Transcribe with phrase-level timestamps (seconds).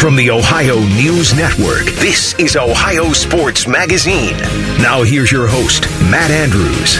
[0.00, 4.34] From the Ohio News Network, this is Ohio Sports Magazine.
[4.80, 6.96] Now here's your host, Matt Andrews.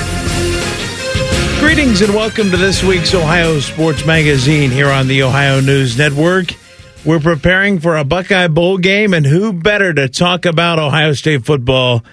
[1.61, 6.55] Greetings and welcome to this week's Ohio Sports Magazine here on the Ohio News Network.
[7.03, 11.47] We're preparing for a Buckeye Bowl game, and who better to talk about Ohio State
[11.47, 12.05] football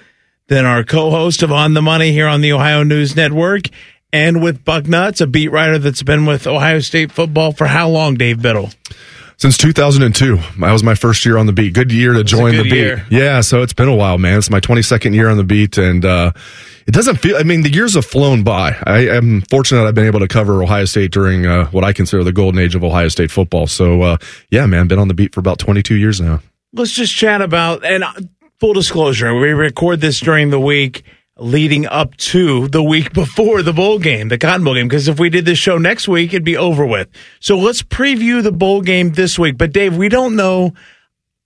[0.46, 3.68] than our co host of On the Money here on the Ohio News Network
[4.10, 8.14] and with Bucknuts, a beat writer that's been with Ohio State football for how long,
[8.14, 8.70] Dave Biddle?
[9.38, 10.36] Since 2002.
[10.58, 11.72] That was my first year on the beat.
[11.72, 12.72] Good year to join the beat.
[12.72, 13.06] Year.
[13.08, 14.36] Yeah, so it's been a while, man.
[14.36, 16.32] It's my 22nd year on the beat, and uh,
[16.88, 18.76] it doesn't feel, I mean, the years have flown by.
[18.84, 22.24] I am fortunate I've been able to cover Ohio State during uh, what I consider
[22.24, 23.68] the golden age of Ohio State football.
[23.68, 24.16] So, uh,
[24.50, 26.40] yeah, man, been on the beat for about 22 years now.
[26.72, 28.12] Let's just chat about, and uh,
[28.58, 31.04] full disclosure, we record this during the week
[31.38, 34.88] leading up to the week before the bowl game, the Cotton Bowl game.
[34.88, 37.08] Because if we did this show next week, it'd be over with.
[37.40, 39.56] So let's preview the bowl game this week.
[39.56, 40.74] But Dave, we don't know.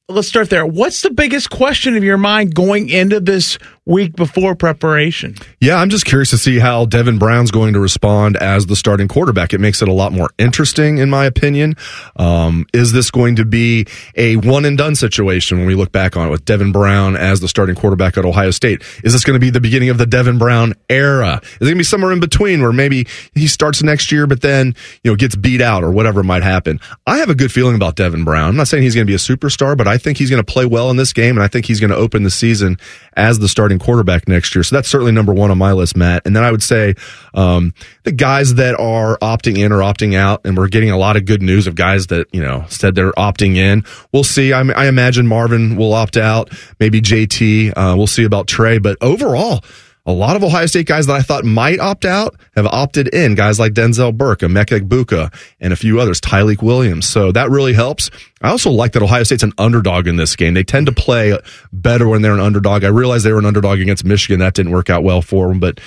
[0.08, 0.66] Let's start there.
[0.66, 5.34] What's the biggest question of your mind going into this week before preparation?
[5.60, 9.08] Yeah, I'm just curious to see how Devin Brown's going to respond as the starting
[9.08, 9.52] quarterback.
[9.52, 11.74] It makes it a lot more interesting, in my opinion.
[12.16, 16.16] Um, is this going to be a one and done situation when we look back
[16.16, 18.82] on it with Devin Brown as the starting quarterback at Ohio State?
[19.02, 21.40] Is this going to be the beginning of the Devin Brown era?
[21.42, 24.42] Is it going to be somewhere in between where maybe he starts next year, but
[24.42, 26.78] then, you know, gets beat out or whatever might happen?
[27.06, 28.50] I have a good feeling about Devin Brown.
[28.50, 30.52] I'm not saying he's going to be a superstar, but I think he's going to
[30.52, 32.78] play well in this game, and I think he's going to open the season
[33.16, 34.62] as the starting quarterback next year.
[34.62, 36.22] So that's certainly number one on my list, Matt.
[36.26, 36.94] And then I would say
[37.34, 41.16] um, the guys that are opting in or opting out, and we're getting a lot
[41.16, 43.84] of good news of guys that you know said they're opting in.
[44.12, 44.52] We'll see.
[44.52, 46.50] I, I imagine Marvin will opt out.
[46.80, 47.72] Maybe JT.
[47.76, 48.78] Uh, we'll see about Trey.
[48.78, 49.62] But overall
[50.04, 53.34] a lot of Ohio State guys that I thought might opt out have opted in.
[53.34, 57.08] Guys like Denzel Burke, Emeka Egbuka, and a few others, Tyleik Williams.
[57.08, 58.10] So that really helps.
[58.40, 60.54] I also like that Ohio State's an underdog in this game.
[60.54, 61.38] They tend to play
[61.72, 62.82] better when they're an underdog.
[62.82, 64.40] I realize they were an underdog against Michigan.
[64.40, 65.78] That didn't work out well for them, but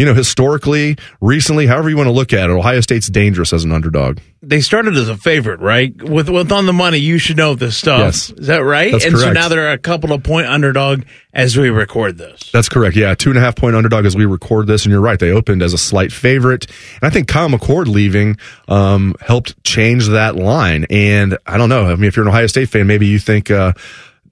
[0.00, 3.64] you know, historically, recently, however you want to look at it, Ohio State's dangerous as
[3.64, 4.18] an underdog.
[4.40, 5.94] They started as a favorite, right?
[6.02, 7.98] With with on the money, you should know this stuff.
[7.98, 8.30] Yes.
[8.30, 8.92] Is that right?
[8.92, 11.02] That's and so now they're a couple of point underdog
[11.34, 12.50] as we record this.
[12.50, 12.96] That's correct.
[12.96, 15.18] Yeah, two and a half point underdog as we record this, and you're right.
[15.18, 20.08] They opened as a slight favorite, and I think Kyle McCord leaving um, helped change
[20.08, 20.86] that line.
[20.88, 21.84] And I don't know.
[21.84, 23.50] I mean, if you're an Ohio State fan, maybe you think.
[23.50, 23.74] Uh,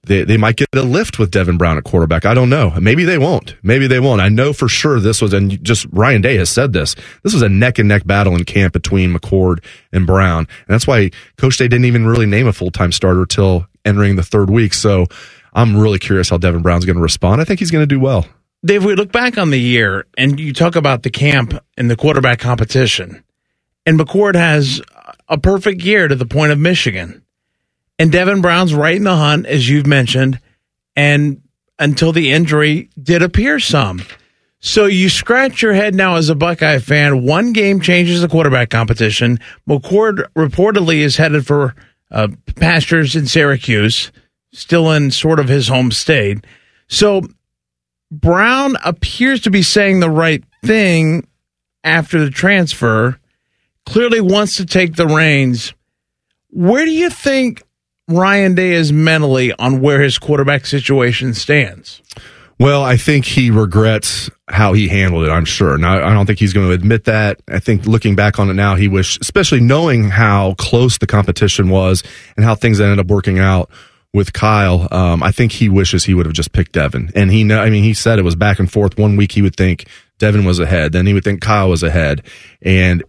[0.03, 2.25] they, they might get a lift with Devin Brown at quarterback.
[2.25, 2.71] I don't know.
[2.79, 3.55] Maybe they won't.
[3.61, 4.21] Maybe they won't.
[4.21, 6.95] I know for sure this was, and just Ryan Day has said this.
[7.23, 10.87] This was a neck and neck battle in camp between McCord and Brown, and that's
[10.87, 14.49] why Coach Day didn't even really name a full time starter till entering the third
[14.49, 14.73] week.
[14.73, 15.05] So
[15.53, 17.41] I'm really curious how Devin Brown's going to respond.
[17.41, 18.25] I think he's going to do well.
[18.65, 21.95] Dave, we look back on the year and you talk about the camp and the
[21.95, 23.23] quarterback competition,
[23.85, 24.81] and McCord has
[25.27, 27.23] a perfect year to the point of Michigan.
[27.99, 30.39] And Devin Brown's right in the hunt, as you've mentioned,
[30.95, 31.41] and
[31.77, 34.01] until the injury did appear some.
[34.61, 37.23] So you scratch your head now as a Buckeye fan.
[37.23, 39.39] One game changes the quarterback competition.
[39.67, 41.75] McCord reportedly is headed for
[42.11, 44.11] uh, pastures in Syracuse,
[44.53, 46.39] still in sort of his home state.
[46.87, 47.21] So
[48.11, 51.27] Brown appears to be saying the right thing
[51.83, 53.19] after the transfer.
[53.85, 55.73] Clearly wants to take the reins.
[56.49, 57.63] Where do you think
[58.09, 62.01] Ryan Day is mentally on where his quarterback situation stands?
[62.59, 65.29] Well, I think he regrets how he handled it.
[65.29, 65.77] I'm sure.
[65.77, 67.39] Now, I don't think he's going to admit that.
[67.47, 71.69] I think looking back on it now, he wish, especially knowing how close the competition
[71.69, 72.03] was
[72.35, 73.69] and how things ended up working out
[74.13, 74.87] with Kyle.
[74.91, 77.11] Um, I think he wishes he would have just picked Devin.
[77.15, 78.97] And he know, I mean, he said it was back and forth.
[78.97, 79.87] One week he would think
[80.17, 82.23] Devin was ahead, then he would think Kyle was ahead,
[82.61, 83.03] and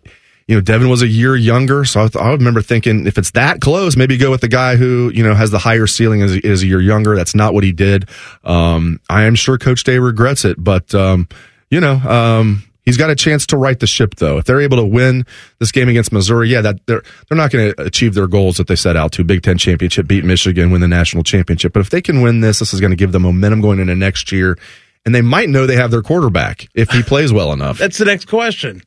[0.50, 3.30] you know, Devin was a year younger, so I, th- I remember thinking if it's
[3.30, 6.32] that close, maybe go with the guy who you know has the higher ceiling as
[6.32, 7.14] is a year younger.
[7.14, 8.08] That's not what he did.
[8.42, 11.28] Um, I am sure Coach Day regrets it, but um,
[11.70, 14.38] you know, um, he's got a chance to right the ship though.
[14.38, 15.24] If they're able to win
[15.60, 18.66] this game against Missouri, yeah, that they're they're not going to achieve their goals that
[18.66, 19.22] they set out to.
[19.22, 21.72] Big Ten championship, beat Michigan, win the national championship.
[21.72, 23.94] But if they can win this, this is going to give them momentum going into
[23.94, 24.58] next year.
[25.06, 27.78] And they might know they have their quarterback if he plays well enough.
[27.78, 28.82] That's the next question.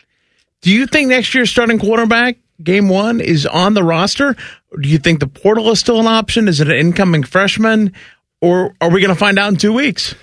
[0.63, 4.33] Do you think next year's starting quarterback, game one, is on the roster?
[4.81, 6.47] Do you think the portal is still an option?
[6.47, 7.91] Is it an incoming freshman?
[8.43, 10.15] Or are we going to find out in two weeks?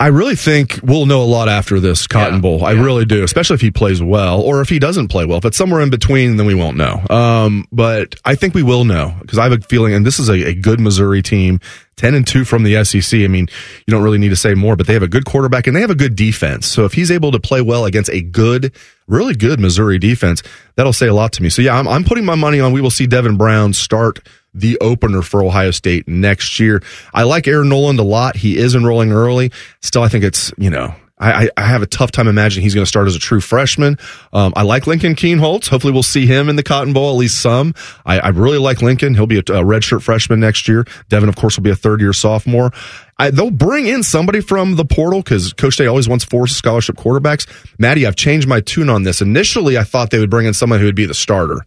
[0.00, 2.64] I really think we'll know a lot after this Cotton Yeah, Bowl.
[2.64, 2.82] I yeah.
[2.82, 5.38] really do, especially if he plays well or if he doesn't play well.
[5.38, 7.00] If it's somewhere in between, then we won't know.
[7.08, 10.28] Um, but I think we will know because I have a feeling, and this is
[10.28, 11.60] a, a good Missouri team,
[11.96, 13.20] 10 and 2 from the SEC.
[13.20, 13.48] I mean,
[13.86, 15.80] you don't really need to say more, but they have a good quarterback and they
[15.80, 16.66] have a good defense.
[16.66, 18.72] So if he's able to play well against a good,
[19.06, 20.42] really good Missouri defense,
[20.76, 21.50] that'll say a lot to me.
[21.50, 24.20] So yeah, I'm, I'm putting my money on we will see Devin Brown start
[24.54, 26.82] the opener for Ohio State next year.
[27.14, 28.36] I like Aaron Noland a lot.
[28.36, 29.52] He is enrolling early.
[29.80, 32.84] Still, I think it's, you know, I, I have a tough time imagining he's going
[32.84, 33.98] to start as a true freshman.
[34.32, 35.68] Um, I like Lincoln Kienholz.
[35.68, 37.74] Hopefully, we'll see him in the Cotton Bowl at least some.
[38.06, 39.14] I, I really like Lincoln.
[39.14, 40.86] He'll be a, a redshirt freshman next year.
[41.10, 42.72] Devin, of course, will be a third year sophomore.
[43.18, 46.96] I, they'll bring in somebody from the portal because Coach Day always wants four scholarship
[46.96, 47.46] quarterbacks.
[47.78, 49.20] Maddie, I've changed my tune on this.
[49.20, 51.58] Initially, I thought they would bring in someone who would be the starter.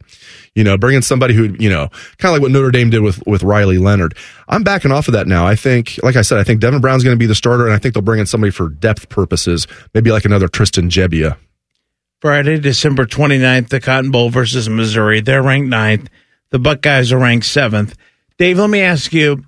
[0.55, 3.01] You know, bring in somebody who, you know, kind of like what Notre Dame did
[3.01, 4.15] with, with Riley Leonard.
[4.47, 5.47] I'm backing off of that now.
[5.47, 7.73] I think, like I said, I think Devin Brown's going to be the starter, and
[7.73, 9.65] I think they'll bring in somebody for depth purposes,
[9.95, 11.37] maybe like another Tristan Gebbia.
[12.21, 15.21] Friday, December 29th, the Cotton Bowl versus Missouri.
[15.21, 16.09] They're ranked ninth.
[16.51, 17.95] The Buckeyes are ranked seventh.
[18.37, 19.43] Dave, let me ask you,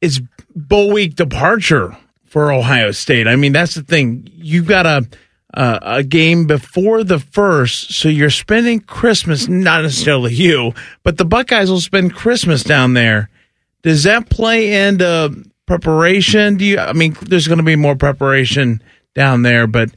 [0.00, 0.22] is
[0.54, 3.28] bowl week departure for Ohio State?
[3.28, 4.28] I mean, that's the thing.
[4.32, 5.06] You've got a
[5.54, 9.48] uh, a game before the first, so you're spending Christmas.
[9.48, 13.30] Not necessarily you, but the Buckeyes will spend Christmas down there.
[13.82, 16.56] Does that play into preparation?
[16.56, 16.78] Do you?
[16.78, 18.82] I mean, there's going to be more preparation
[19.14, 19.90] down there, but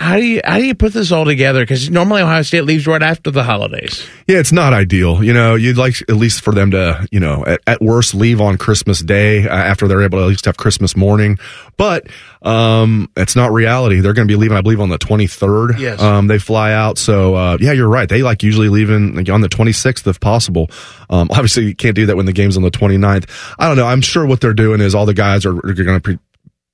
[0.00, 1.60] how do you how do you put this all together?
[1.60, 4.08] Because normally Ohio State leaves right after the holidays.
[4.26, 5.22] Yeah, it's not ideal.
[5.22, 8.40] You know, you'd like at least for them to, you know, at, at worst leave
[8.40, 11.38] on Christmas Day uh, after they're able to at least have Christmas morning.
[11.76, 12.06] But
[12.40, 14.00] um, it's not reality.
[14.00, 15.78] They're going to be leaving, I believe, on the 23rd.
[15.78, 16.00] Yes.
[16.00, 16.96] Um, they fly out.
[16.96, 18.08] So uh, yeah, you're right.
[18.08, 20.70] They like usually leaving like, on the 26th if possible.
[21.10, 23.28] Um, obviously, you can't do that when the game's on the 29th.
[23.58, 23.86] I don't know.
[23.86, 26.00] I'm sure what they're doing is all the guys are, are going to.
[26.00, 26.18] Pre-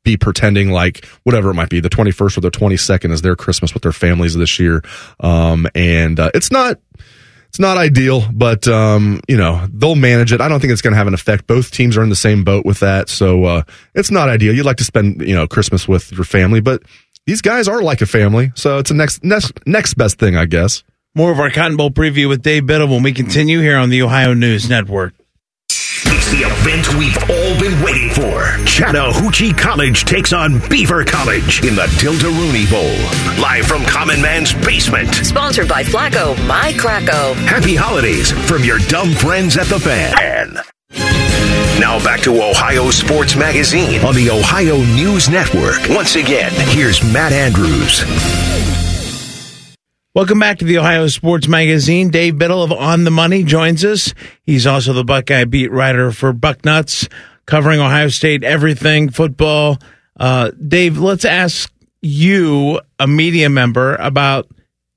[0.07, 3.75] be pretending like whatever it might be, the 21st or the 22nd is their Christmas
[3.75, 4.83] with their families this year.
[5.21, 6.79] Um, and uh, it's not.
[7.49, 10.43] It's not ideal, but um, you know they'll manage it.
[10.43, 11.47] I don't think it's going to have an effect.
[11.47, 13.63] Both teams are in the same boat with that, so uh,
[13.95, 14.55] it's not ideal.
[14.55, 16.83] You'd like to spend you know Christmas with your family, but
[17.25, 20.45] these guys are like a family, so it's the next next next best thing, I
[20.45, 20.85] guess.
[21.15, 24.03] More of our Cotton Bowl preview with Dave Biddle when we continue here on the
[24.03, 25.15] Ohio News Network.
[26.27, 28.59] It's the event we've all been waiting for.
[28.67, 33.41] Chattahoochee College takes on Beaver College in the Dildaruni Bowl.
[33.41, 35.15] Live from Common Man's basement.
[35.15, 37.35] Sponsored by Flacco, My Cracko.
[37.47, 40.59] Happy holidays from your dumb friends at the fan.
[41.79, 45.79] Now back to Ohio Sports Magazine on the Ohio News Network.
[45.91, 48.03] Once again, here's Matt Andrews.
[50.17, 52.09] Welcome back to the Ohio Sports Magazine.
[52.09, 54.15] Dave Biddle of On the Money joins us.
[54.45, 57.13] He's also the Buckeye beat writer for Bucknuts,
[57.45, 59.77] covering Ohio State everything football.
[60.19, 61.71] Uh, Dave, let's ask
[62.01, 64.49] you, a media member, about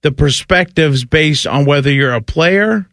[0.03, 2.87] the perspectives based on whether you're a player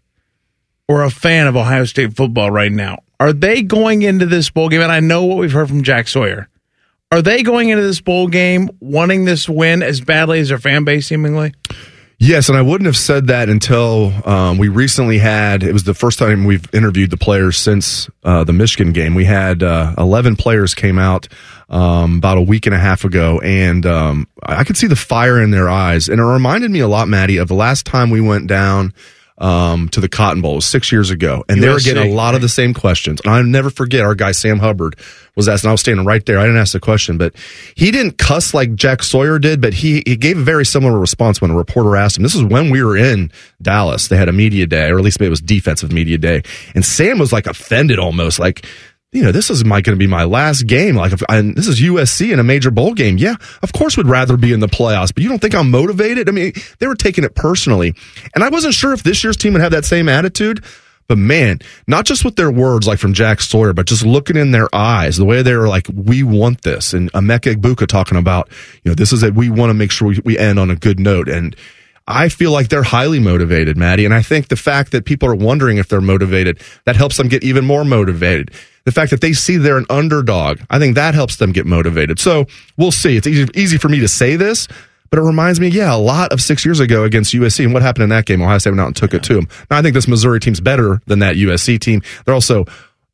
[0.88, 3.04] or a fan of Ohio State football right now.
[3.20, 4.80] Are they going into this bowl game?
[4.80, 6.48] And I know what we've heard from Jack Sawyer.
[7.12, 10.82] Are they going into this bowl game wanting this win as badly as their fan
[10.82, 11.54] base, seemingly?
[12.18, 15.62] Yes, and I wouldn't have said that until um, we recently had.
[15.62, 19.14] It was the first time we've interviewed the players since uh, the Michigan game.
[19.14, 21.28] We had uh, eleven players came out
[21.68, 25.42] um, about a week and a half ago, and um, I could see the fire
[25.42, 28.22] in their eyes, and it reminded me a lot, Maddie, of the last time we
[28.22, 28.94] went down
[29.38, 32.34] um, to the Cotton Bowl was six years ago, and they were getting a lot
[32.34, 33.20] of the same questions.
[33.22, 34.96] And I'll never forget our guy Sam Hubbard
[35.34, 36.38] was asked, and I was standing right there.
[36.38, 37.34] I didn't ask the question, but
[37.74, 41.40] he didn't cuss like Jack Sawyer did, but he he gave a very similar response
[41.40, 42.22] when a reporter asked him.
[42.22, 43.30] This is when we were in
[43.60, 44.08] Dallas.
[44.08, 46.42] They had a media day, or at least it was defensive media day,
[46.74, 48.64] and Sam was like offended almost, like
[49.16, 50.94] you know, this is my going to be my last game.
[50.94, 53.16] Like, if, and this is USC in a major bowl game.
[53.16, 55.12] Yeah, of course, would rather be in the playoffs.
[55.14, 56.28] But you don't think I'm motivated?
[56.28, 57.94] I mean, they were taking it personally,
[58.34, 60.62] and I wasn't sure if this year's team would have that same attitude.
[61.08, 64.50] But man, not just with their words, like from Jack Sawyer, but just looking in
[64.50, 68.50] their eyes, the way they were like, "We want this," and Emeka Egbuka talking about,
[68.84, 69.34] you know, this is it.
[69.34, 71.56] We want to make sure we, we end on a good note, and
[72.06, 74.04] I feel like they're highly motivated, Maddie.
[74.04, 77.28] And I think the fact that people are wondering if they're motivated, that helps them
[77.28, 78.52] get even more motivated.
[78.84, 82.20] The fact that they see they're an underdog, I think that helps them get motivated.
[82.20, 82.46] So
[82.76, 83.16] we'll see.
[83.16, 84.68] It's easy, easy for me to say this,
[85.10, 87.64] but it reminds me, yeah, a lot of six years ago against USC.
[87.64, 88.40] And what happened in that game?
[88.40, 89.18] Ohio State went out and took yeah.
[89.18, 89.48] it to them.
[89.68, 92.02] Now, I think this Missouri team's better than that USC team.
[92.24, 92.66] They're also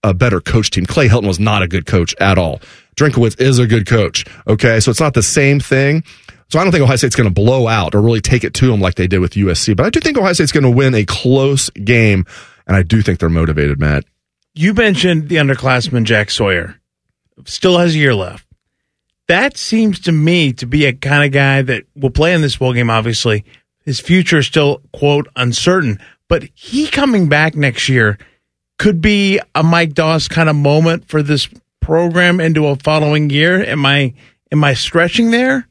[0.05, 0.85] a better coach team.
[0.85, 2.61] Clay Helton was not a good coach at all.
[2.97, 4.27] Drinkwitz is a good coach.
[4.47, 4.81] Okay.
[4.81, 6.05] So it's not the same thing.
[6.53, 8.67] So I don't think Ohio State's going to blow out or really take it to
[8.67, 9.75] them like they did with USC.
[9.75, 12.27] But I do think Ohio State's going to win a close game.
[12.67, 14.05] And I do think they're motivated, Matt.
[14.53, 16.79] You mentioned the underclassman Jack Sawyer.
[17.47, 18.47] Still has a year left.
[19.29, 22.57] That seems to me to be a kind of guy that will play in this
[22.57, 23.47] bowl game, obviously.
[23.87, 26.01] His future is still, quote, uncertain.
[26.29, 28.19] But he coming back next year
[28.79, 31.49] could be a Mike Doss kind of moment for this
[31.81, 33.65] program into a following year.
[33.65, 34.13] Am I
[34.51, 35.67] am I stretching there?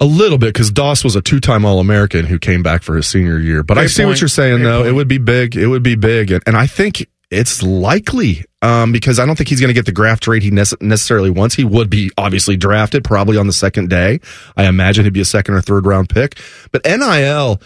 [0.00, 3.38] A little bit because Doss was a two-time All-American who came back for his senior
[3.38, 3.62] year.
[3.64, 4.10] But Great I see point.
[4.10, 4.78] what you're saying, Great though.
[4.78, 4.88] Point.
[4.88, 5.56] It would be big.
[5.56, 9.48] It would be big, and, and I think it's likely um, because I don't think
[9.48, 11.54] he's going to get the draft rate he nece- necessarily wants.
[11.56, 14.20] He would be obviously drafted probably on the second day.
[14.56, 16.38] I imagine he'd be a second or third round pick.
[16.72, 17.60] But NIL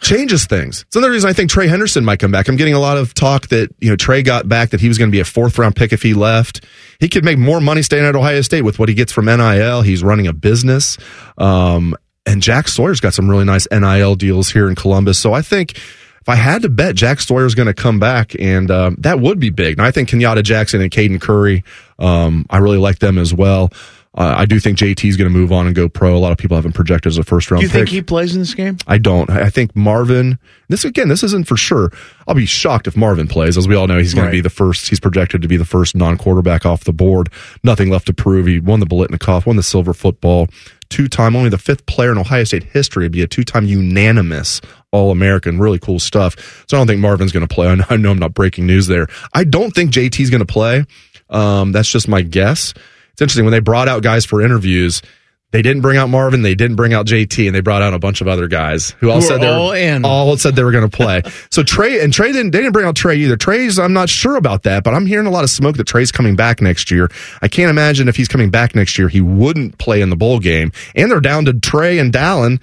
[0.00, 0.82] changes things.
[0.88, 2.48] It's another reason I think Trey Henderson might come back.
[2.48, 4.98] I'm getting a lot of talk that, you know, Trey got back that he was
[4.98, 6.64] going to be a fourth round pick if he left.
[6.98, 9.82] He could make more money staying at Ohio State with what he gets from NIL.
[9.82, 10.96] He's running a business.
[11.38, 15.18] Um, and Jack Sawyer's got some really nice NIL deals here in Columbus.
[15.18, 18.70] So I think if I had to bet, Jack Sawyer's going to come back, and
[18.70, 19.78] um, that would be big.
[19.78, 21.64] Now, I think Kenyatta Jackson and Caden Curry,
[21.98, 23.70] um, I really like them as well.
[24.12, 26.16] Uh, I do think JT is going to move on and go pro.
[26.16, 27.60] A lot of people have him projected as a first round.
[27.60, 27.78] Do you pick.
[27.80, 28.76] think he plays in this game?
[28.88, 29.30] I don't.
[29.30, 30.36] I think Marvin.
[30.68, 31.06] This again.
[31.08, 31.92] This isn't for sure.
[32.26, 33.56] I'll be shocked if Marvin plays.
[33.56, 34.30] As we all know, he's going Right.
[34.32, 34.88] to be the first.
[34.88, 37.28] He's projected to be the first non-quarterback off the board.
[37.62, 38.46] Nothing left to prove.
[38.46, 40.48] He won the Biletnikoff, won the silver football,
[40.88, 45.60] two-time, only the fifth player in Ohio State history to be a two-time unanimous All-American.
[45.60, 46.64] Really cool stuff.
[46.68, 47.68] So I don't think Marvin's going to play.
[47.68, 49.06] I know, I know I'm not breaking news there.
[49.32, 50.84] I don't think JT's going to play.
[51.28, 52.74] Um, that's just my guess.
[53.20, 55.02] It's interesting when they brought out guys for interviews.
[55.50, 56.40] They didn't bring out Marvin.
[56.40, 59.10] They didn't bring out JT, and they brought out a bunch of other guys who
[59.10, 60.06] all Who said they all were in.
[60.06, 61.20] all said they were going to play.
[61.50, 62.52] so Trey and Trey didn't.
[62.52, 63.36] They didn't bring out Trey either.
[63.36, 63.78] Trey's.
[63.78, 66.34] I'm not sure about that, but I'm hearing a lot of smoke that Trey's coming
[66.34, 67.10] back next year.
[67.42, 70.38] I can't imagine if he's coming back next year, he wouldn't play in the bowl
[70.38, 70.72] game.
[70.94, 72.58] And they're down to Trey and Dallin.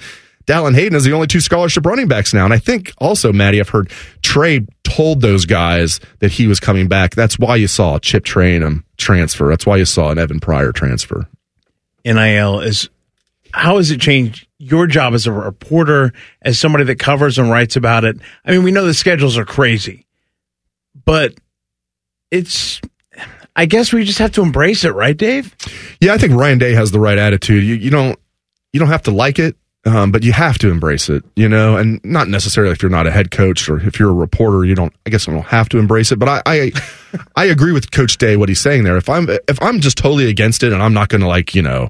[0.48, 2.46] Dallin Hayden is the only two scholarship running backs now.
[2.46, 3.92] And I think also, Maddie, I've heard
[4.24, 7.16] Trey told those guys that he was coming back.
[7.16, 9.50] That's why you saw Chip Trayanum transfer.
[9.50, 11.28] That's why you saw an Evan Pryor transfer.
[12.06, 12.90] NIL is
[13.54, 17.76] how has it changed your job as a reporter, as somebody that covers and writes
[17.76, 18.18] about it?
[18.46, 20.06] I mean, we know the schedules are crazy,
[21.06, 21.34] but
[22.32, 22.82] it's.
[23.56, 25.56] I guess we just have to embrace it, right, Dave?
[26.00, 27.64] Yeah, I think Ryan Day has the right attitude.
[27.64, 28.18] You, you don't
[28.72, 29.56] you don't have to like it,
[29.88, 31.24] um, but you have to embrace it.
[31.36, 34.14] You know, and not necessarily if you're not a head coach or if you're a
[34.14, 34.94] reporter, you don't.
[35.06, 36.20] I guess you don't have to embrace it.
[36.20, 36.72] But I I,
[37.36, 38.98] I agree with Coach Day what he's saying there.
[38.98, 41.62] If I'm if I'm just totally against it and I'm not going to like you
[41.62, 41.90] know.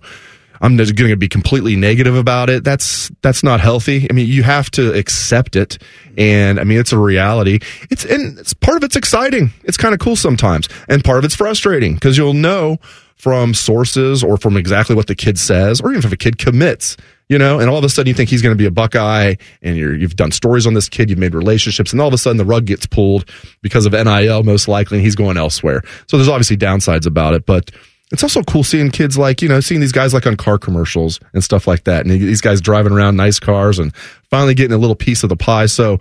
[0.59, 2.63] I'm just going to be completely negative about it.
[2.63, 4.07] That's that's not healthy.
[4.09, 5.77] I mean, you have to accept it,
[6.17, 7.59] and I mean, it's a reality.
[7.91, 9.51] It's and it's part of it's exciting.
[9.65, 12.79] It's kind of cool sometimes, and part of it's frustrating because you'll know
[13.17, 16.97] from sources or from exactly what the kid says, or even if a kid commits,
[17.29, 19.35] you know, and all of a sudden you think he's going to be a Buckeye,
[19.61, 22.17] and you're, you've done stories on this kid, you've made relationships, and all of a
[22.17, 23.29] sudden the rug gets pulled
[23.61, 25.81] because of NIL, most likely, and he's going elsewhere.
[26.07, 27.71] So there's obviously downsides about it, but
[28.11, 31.19] it's also cool seeing kids like, you know, seeing these guys like on car commercials
[31.33, 32.05] and stuff like that.
[32.05, 33.93] And these guys driving around nice cars and
[34.29, 35.65] finally getting a little piece of the pie.
[35.65, 35.99] So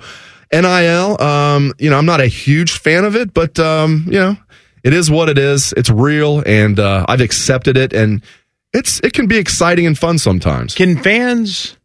[0.53, 4.37] NIL, um, you know, I'm not a huge fan of it, but, um, you know,
[4.85, 5.75] it is what it is.
[5.77, 8.23] It's real and, uh, I've accepted it and
[8.77, 10.75] it's, it can be exciting and fun sometimes.
[10.75, 11.77] Can fans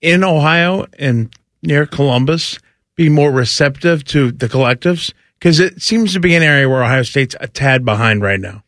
[0.00, 2.58] in Ohio and near Columbus
[2.96, 5.12] be more receptive to the collectives?
[5.38, 8.62] Because it seems to be an area where Ohio State's a tad behind right now.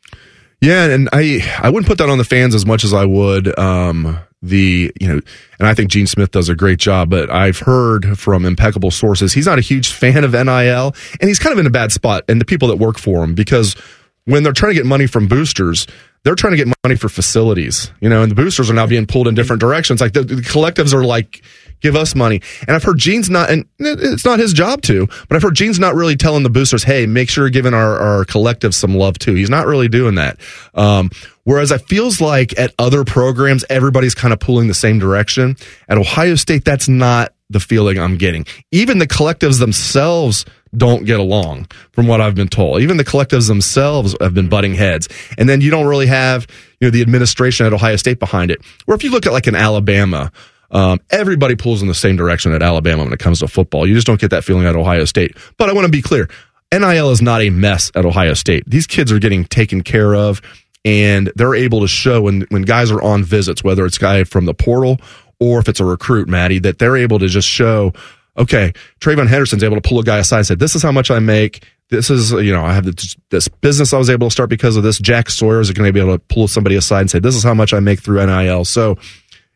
[0.60, 3.58] Yeah, and I I wouldn't put that on the fans as much as I would
[3.58, 5.20] um the you know
[5.58, 9.32] and I think Gene Smith does a great job, but I've heard from impeccable sources
[9.32, 12.24] he's not a huge fan of NIL and he's kind of in a bad spot
[12.28, 13.74] and the people that work for him because
[14.26, 15.86] when they're trying to get money from boosters,
[16.22, 19.06] they're trying to get money for facilities, you know, and the boosters are now being
[19.06, 20.00] pulled in different directions.
[20.00, 21.42] Like the, the collectives are like,
[21.80, 22.42] give us money.
[22.60, 25.78] And I've heard Gene's not, and it's not his job to, but I've heard Gene's
[25.78, 29.18] not really telling the boosters, hey, make sure you're giving our, our collective some love
[29.18, 29.34] too.
[29.34, 30.38] He's not really doing that.
[30.74, 31.10] Um,
[31.44, 35.56] whereas it feels like at other programs, everybody's kind of pulling the same direction.
[35.88, 38.44] At Ohio State, that's not the feeling I'm getting.
[38.70, 40.44] Even the collectives themselves
[40.76, 42.80] don't get along from what I've been told.
[42.80, 45.08] Even the collectives themselves have been butting heads.
[45.36, 46.46] And then you don't really have,
[46.80, 48.60] you know, the administration at Ohio State behind it.
[48.86, 50.30] Or if you look at like an Alabama,
[50.70, 53.86] um, everybody pulls in the same direction at Alabama when it comes to football.
[53.86, 55.36] You just don't get that feeling at Ohio State.
[55.56, 56.28] But I want to be clear.
[56.72, 58.62] NIL is not a mess at Ohio State.
[58.66, 60.40] These kids are getting taken care of
[60.84, 64.46] and they're able to show when, when guys are on visits, whether it's guy from
[64.46, 64.98] the portal
[65.40, 67.92] or if it's a recruit, Maddie, that they're able to just show,
[68.36, 71.10] okay, TreVeyon Henderson's able to pull a guy aside and say, this is how much
[71.10, 71.64] I make.
[71.88, 72.84] This is, you know, I have
[73.30, 74.98] this, business I was able to start because of this.
[74.98, 77.42] Jack Sawyer is going to be able to pull somebody aside and say, this is
[77.42, 78.64] how much I make through NIL.
[78.64, 78.96] So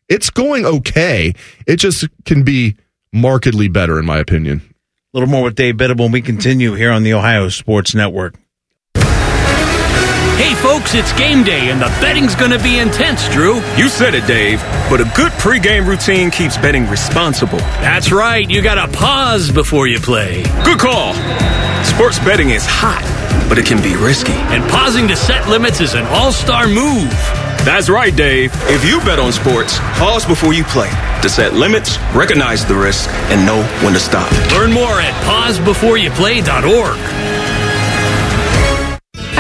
[0.09, 1.33] it's going okay.
[1.67, 2.77] It just can be
[3.13, 4.63] markedly better, in my opinion.
[5.15, 8.35] A little more with Dave Biddle when we continue here on the Ohio Sports Network.
[10.37, 13.57] Hey, folks, it's game day, and the betting's going to be intense, Drew.
[13.77, 14.61] You said it, Dave,
[14.91, 17.59] but a good pregame routine keeps betting responsible.
[17.79, 18.49] That's right.
[18.51, 20.43] You got to pause before you play.
[20.65, 21.15] Good call.
[21.85, 23.05] Sports betting is hot,
[23.49, 24.33] but it can be risky.
[24.33, 27.13] And pausing to set limits is an all star move.
[27.65, 28.51] That's right, Dave.
[28.65, 30.91] If you bet on sports, pause before you play
[31.23, 34.31] to set limits, recognize the risk, and know when to stop.
[34.53, 37.34] Learn more at pausebeforeyouplay.org.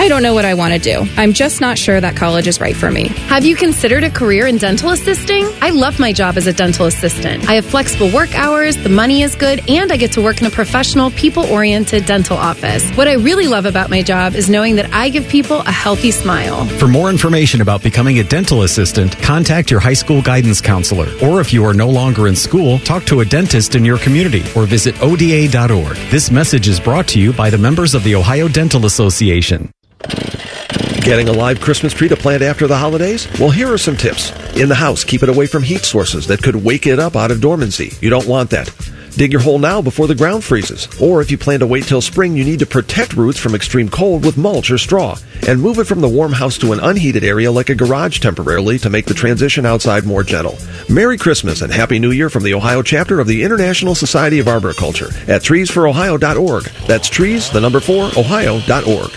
[0.04, 1.10] I don't know what I want to do.
[1.16, 3.08] I'm just not sure that college is right for me.
[3.32, 5.46] Have you considered a career in dental assisting?
[5.62, 7.48] I love my job as a dental assistant.
[7.48, 10.46] I have flexible work hours, the money is good, and I get to work in
[10.46, 12.86] a professional, people oriented dental office.
[12.98, 16.10] What I really love about my job is knowing that I give people a healthy
[16.10, 16.66] smile.
[16.78, 21.08] For more information about becoming a dental assistant, contact your high school guidance counselor.
[21.22, 24.42] Or if you are no longer in school, talk to a dentist in your community
[24.54, 25.96] or visit ODA.org.
[26.10, 29.72] This message is brought to you by the members of the Ohio Dental Association.
[31.04, 33.28] Getting a live Christmas tree to plant after the holidays?
[33.38, 34.32] Well, here are some tips.
[34.56, 37.30] In the house, keep it away from heat sources that could wake it up out
[37.30, 37.92] of dormancy.
[38.00, 38.74] You don't want that.
[39.10, 40.88] Dig your hole now before the ground freezes.
[40.98, 43.90] Or if you plan to wait till spring, you need to protect roots from extreme
[43.90, 45.18] cold with mulch or straw.
[45.46, 48.78] And move it from the warm house to an unheated area like a garage temporarily
[48.78, 50.56] to make the transition outside more gentle.
[50.88, 54.48] Merry Christmas and Happy New Year from the Ohio chapter of the International Society of
[54.48, 56.64] Arboriculture at treesforohio.org.
[56.86, 59.10] That's trees, the number four, ohio.org.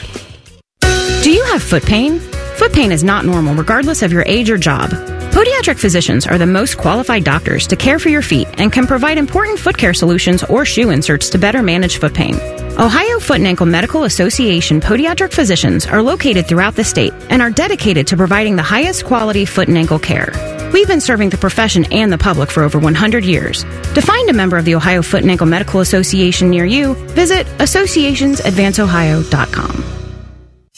[1.48, 2.20] Have foot pain?
[2.58, 4.89] Foot pain is not normal regardless of your age or job.
[5.32, 9.18] Podiatric physicians are the most qualified doctors to care for your feet and can provide
[9.18, 12.36] important foot care solutions or shoe inserts to better manage foot pain.
[12.77, 17.50] Ohio Foot and Ankle Medical Association podiatric physicians are located throughout the state and are
[17.50, 20.34] dedicated to providing the highest quality foot and ankle care.
[20.74, 23.63] We've been serving the profession and the public for over 100 years.
[23.96, 27.48] To find a member of the Ohio Foot and Ankle Medical Association near you, visit
[27.48, 30.07] associationsadvanceohio.com.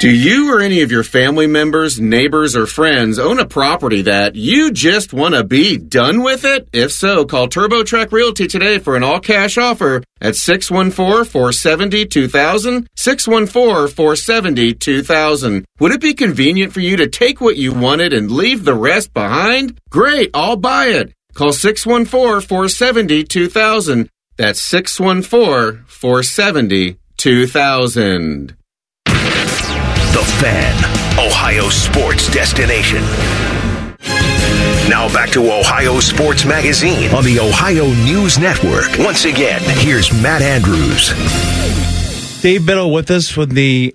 [0.00, 4.34] Do you or any of your family members, neighbors, or friends own a property that
[4.34, 6.70] you just want to be done with it?
[6.72, 12.88] If so, call TurboTrack Realty today for an all cash offer at 614 470 2000.
[12.96, 15.66] 614 470 2000.
[15.80, 19.12] Would it be convenient for you to take what you wanted and leave the rest
[19.12, 19.78] behind?
[19.90, 21.12] Great, I'll buy it.
[21.34, 24.08] Call 614 470 2000.
[24.38, 28.56] That's 614 470 2000.
[30.12, 30.74] The Fan,
[31.24, 33.00] Ohio sports destination.
[34.90, 38.88] Now back to Ohio Sports Magazine on the Ohio News Network.
[38.98, 41.10] Once again, here's Matt Andrews.
[42.42, 43.94] Dave Biddle with us with the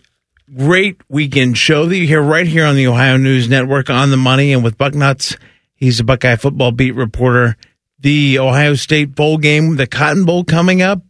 [0.55, 4.15] great weekend show that you hear right here on the Ohio News Network on the
[4.15, 5.37] money and with Bucknuts.
[5.75, 7.57] He's a Buckeye football beat reporter.
[7.99, 11.01] The Ohio State bowl game, the Cotton Bowl coming up.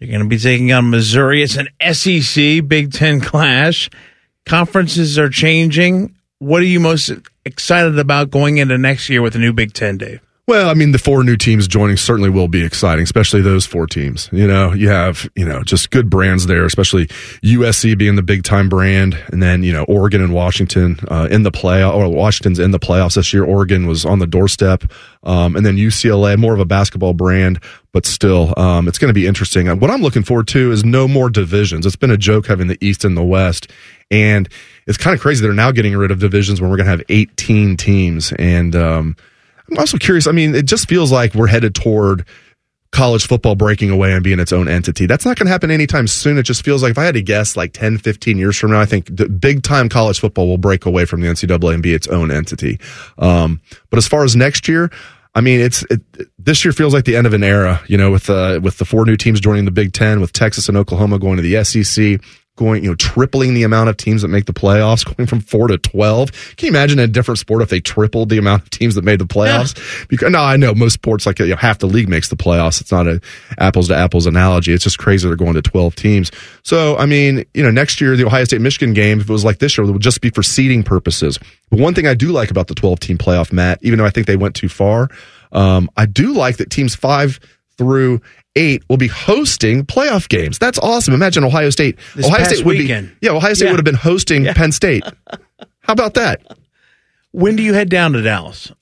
[0.00, 1.44] They're going to be taking on Missouri.
[1.44, 3.88] It's an SEC Big Ten clash
[4.48, 6.14] conferences are changing.
[6.38, 7.12] What are you most
[7.44, 10.20] excited about going into next year with the new Big Ten, Dave?
[10.48, 13.86] Well, I mean, the four new teams joining certainly will be exciting, especially those four
[13.86, 14.30] teams.
[14.32, 17.08] You know, you have, you know, just good brands there, especially
[17.44, 19.22] USC being the big time brand.
[19.30, 22.78] And then, you know, Oregon and Washington uh, in the playoff, or Washington's in the
[22.78, 23.44] playoffs this year.
[23.44, 24.84] Oregon was on the doorstep.
[25.22, 29.14] Um, and then UCLA, more of a basketball brand, but still, um, it's going to
[29.14, 29.66] be interesting.
[29.78, 31.84] What I'm looking forward to is no more divisions.
[31.84, 33.70] It's been a joke having the East and the West.
[34.10, 34.48] And
[34.86, 37.02] it's kind of crazy they're now getting rid of divisions when we're going to have
[37.08, 38.32] 18 teams.
[38.32, 39.16] And um,
[39.70, 40.26] I'm also curious.
[40.26, 42.24] I mean, it just feels like we're headed toward
[42.90, 45.06] college football breaking away and being its own entity.
[45.06, 46.38] That's not going to happen anytime soon.
[46.38, 48.80] It just feels like if I had to guess like 10, 15 years from now,
[48.80, 52.06] I think big time college football will break away from the NCAA and be its
[52.08, 52.80] own entity.
[53.18, 54.90] Um, but as far as next year,
[55.34, 56.00] I mean, it's it,
[56.38, 58.84] this year feels like the end of an era, you know, with uh, with the
[58.84, 62.20] four new teams joining the Big Ten, with Texas and Oklahoma going to the SEC,
[62.58, 65.68] going, you know, tripling the amount of teams that make the playoffs, going from four
[65.68, 66.56] to 12.
[66.56, 69.18] Can you imagine a different sport if they tripled the amount of teams that made
[69.18, 69.78] the playoffs?
[69.78, 70.06] Yeah.
[70.08, 72.80] Because, no, I know most sports, like, you know, half the league makes the playoffs.
[72.80, 73.20] It's not a
[73.58, 74.72] apples to apples analogy.
[74.72, 76.30] It's just crazy they're going to 12 teams.
[76.62, 79.44] So, I mean, you know, next year, the Ohio State Michigan game, if it was
[79.44, 81.38] like this year, it would just be for seeding purposes.
[81.70, 84.10] But one thing I do like about the 12 team playoff, Matt, even though I
[84.10, 85.08] think they went too far,
[85.52, 87.40] um, I do like that teams five
[87.78, 88.20] through
[88.56, 90.58] eight will be hosting playoff games.
[90.58, 91.14] That's awesome.
[91.14, 91.96] Imagine Ohio State.
[92.16, 93.08] This Ohio State would weekend.
[93.20, 93.32] be yeah.
[93.32, 93.70] Ohio State Yeah.
[93.72, 94.54] would have been hosting Yeah.
[94.54, 95.04] Penn State.
[95.82, 96.42] How about that?
[97.32, 98.72] When do you head down to Dallas?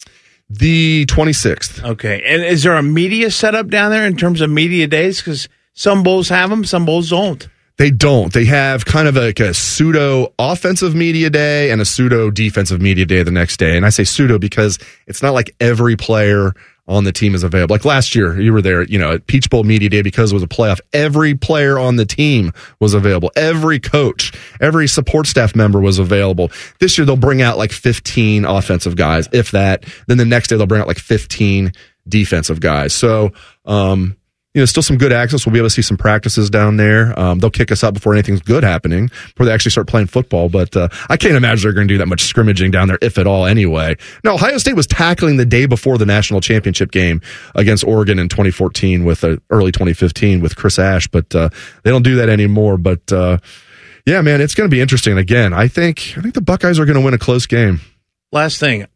[0.48, 1.82] The twenty sixth.
[1.84, 2.22] Okay.
[2.24, 5.18] And is there a media setup down there in terms of media days?
[5.18, 7.48] Because some bowls have them, some bowls don't.
[7.78, 8.32] They don't.
[8.32, 13.04] They have kind of like a pseudo offensive media day and a pseudo defensive media
[13.04, 13.76] day the next day.
[13.76, 16.54] And I say pseudo because it's not like every player
[16.88, 17.74] on the team is available.
[17.74, 20.34] Like last year, you were there, you know, at Peach Bowl Media Day because it
[20.34, 20.80] was a playoff.
[20.92, 23.32] Every player on the team was available.
[23.34, 26.50] Every coach, every support staff member was available.
[26.78, 29.84] This year, they'll bring out like 15 offensive guys, if that.
[30.06, 31.72] Then the next day, they'll bring out like 15
[32.08, 32.92] defensive guys.
[32.92, 33.32] So,
[33.64, 34.16] um,
[34.56, 35.44] you know, still some good access.
[35.44, 37.16] We'll be able to see some practices down there.
[37.20, 40.48] Um, they'll kick us out before anything's good happening, before they actually start playing football.
[40.48, 43.18] But uh, I can't imagine they're going to do that much scrimmaging down there, if
[43.18, 43.98] at all, anyway.
[44.24, 47.20] Now, Ohio State was tackling the day before the national championship game
[47.54, 51.50] against Oregon in 2014 with uh, early 2015 with Chris Ash, but uh,
[51.82, 52.78] they don't do that anymore.
[52.78, 53.36] But uh,
[54.06, 55.18] yeah, man, it's going to be interesting.
[55.18, 57.80] Again, I think I think the Buckeyes are going to win a close game.
[58.32, 58.86] Last thing,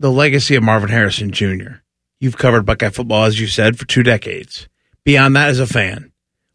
[0.00, 1.82] the legacy of Marvin Harrison Jr.
[2.20, 4.66] You've covered Buckeye football, as you said, for two decades
[5.04, 6.12] beyond that as a fan,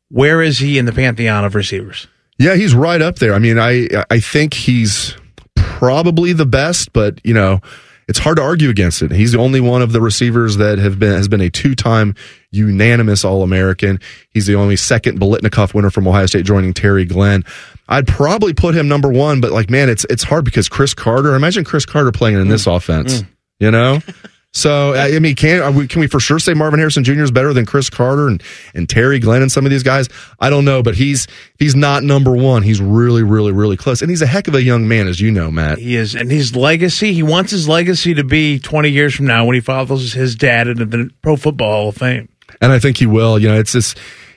[0.09, 2.07] where is he in the pantheon of receivers?
[2.37, 3.33] Yeah, he's right up there.
[3.33, 5.15] I mean, I I think he's
[5.55, 7.61] probably the best, but you know,
[8.07, 9.11] it's hard to argue against it.
[9.11, 12.15] He's the only one of the receivers that have been has been a two-time
[12.51, 13.99] unanimous All-American.
[14.29, 17.43] He's the only second Biletnikoff winner from Ohio State joining Terry Glenn.
[17.87, 21.35] I'd probably put him number 1, but like man, it's it's hard because Cris Carter,
[21.35, 22.75] imagine Cris Carter playing in this mm.
[22.75, 23.21] offense.
[23.21, 23.27] Mm.
[23.59, 23.99] You know?
[24.53, 27.23] So uh, I mean, can uh, we, can we for sure say Marvin Harrison Jr.
[27.23, 28.41] is better than Cris Carter and,
[28.75, 30.07] and Terry Glenn and some of these guys?
[30.39, 32.61] I don't know, but he's he's not number one.
[32.61, 35.31] He's really, really, really close, and he's a heck of a young man, as you
[35.31, 35.79] know, Matt.
[35.79, 37.13] He is, and his legacy.
[37.13, 40.67] He wants his legacy to be twenty years from now when he follows his dad
[40.67, 42.29] into the Pro Football Hall of Fame.
[42.61, 43.39] And I think he will.
[43.39, 43.95] You know, it's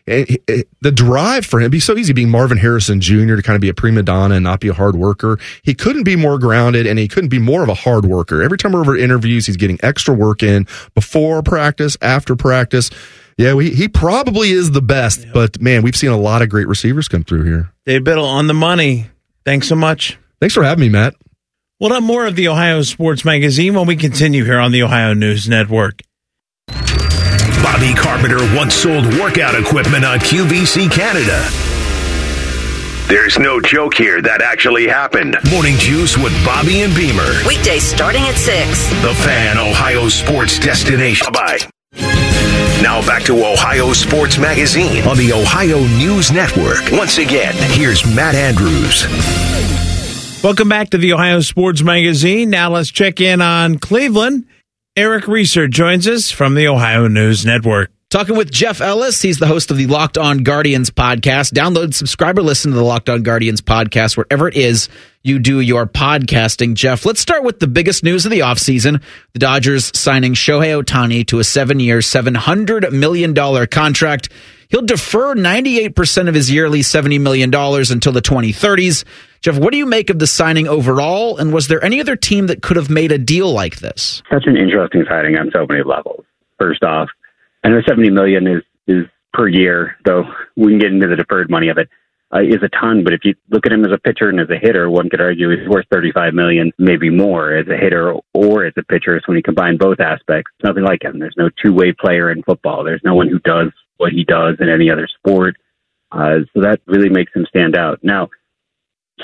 [0.08, 3.36] Eh, it, it, eh, the drive for him be so easy being Marvin Harrison Jr.
[3.36, 5.38] to kind of be a prima donna and not be a hard worker.
[5.62, 8.42] He couldn't be more grounded and he couldn't be more of a hard worker.
[8.42, 12.90] Every time we're over interviews, he's getting extra work in before practice, after practice.
[13.36, 15.34] Yeah, we, he probably is the best, yep.
[15.34, 17.72] but man, we've seen a lot of great receivers come through here.
[17.84, 19.10] Dave Biddle on the money.
[19.44, 20.18] Thanks so much.
[20.40, 21.14] Thanks for having me, Matt.
[21.78, 25.12] We'll have more of the Ohio Sports Magazine when we continue here on the Ohio
[25.12, 26.00] News Network.
[27.66, 31.44] Bobby Carpenter once sold workout equipment on QVC Canada.
[33.08, 34.22] There's no joke here.
[34.22, 35.36] That actually happened.
[35.50, 37.28] Morning Juice with Bobby and Beamer.
[37.44, 38.88] Weekdays starting at 6.
[39.02, 41.26] The Fan, Ohio sports destination.
[41.32, 41.58] Bye.
[42.82, 46.92] Now back to Ohio Sports Magazine on the Ohio News Network.
[46.92, 49.06] Once again, here's Matt Andrews.
[50.44, 52.48] Welcome back to the Ohio Sports Magazine.
[52.48, 54.46] Now let's check in on Cleveland.
[54.98, 57.90] Eric Reeser joins us from the Ohio News Network.
[58.08, 59.20] Talking with Jeff Ellis.
[59.20, 61.52] He's the host of the Locked On Guardians podcast.
[61.52, 64.88] Download, subscribe, or listen to the Locked On Guardians podcast wherever it is
[65.22, 66.72] you do your podcasting.
[66.72, 69.02] Jeff, let's start with the biggest news of the offseason.
[69.34, 73.34] The Dodgers signing Shohei Ohtani to a seven year, $700 million
[73.66, 74.30] contract.
[74.68, 79.04] He'll defer 98% of his yearly $70 million until the 2030s.
[79.46, 81.38] Jeff, what do you make of the signing overall?
[81.38, 84.20] And was there any other team that could have made a deal like this?
[84.28, 86.24] Such an interesting signing on so many levels.
[86.58, 87.08] First off,
[87.62, 90.24] I know 70 million is, is per year, though
[90.56, 91.88] we can get into the deferred money of it.
[92.34, 94.50] Uh, is a ton, but if you look at him as a pitcher and as
[94.50, 98.64] a hitter, one could argue he's worth 35 million, maybe more as a hitter or
[98.64, 99.16] as a pitcher.
[99.20, 101.20] So when you combine both aspects, nothing like him.
[101.20, 102.82] There's no two-way player in football.
[102.82, 105.54] There's no one who does what he does in any other sport.
[106.10, 108.00] Uh, so that really makes him stand out.
[108.02, 108.28] Now,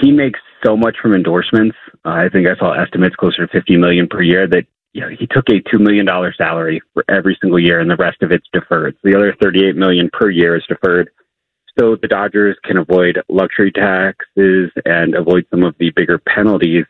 [0.00, 1.76] he makes so much from endorsements.
[2.04, 5.08] Uh, I think I saw estimates closer to 50 million per year that you know,
[5.08, 8.46] he took a $2 million salary for every single year and the rest of it's
[8.52, 8.94] deferred.
[8.96, 11.10] So the other 38 million per year is deferred.
[11.78, 16.84] So the Dodgers can avoid luxury taxes and avoid some of the bigger penalties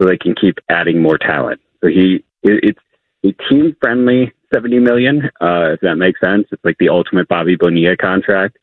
[0.00, 1.60] so they can keep adding more talent.
[1.82, 2.80] So he, it's
[3.24, 6.46] a team friendly 70 million, uh, if that makes sense.
[6.50, 8.56] It's like the ultimate Bobby Bonilla contract.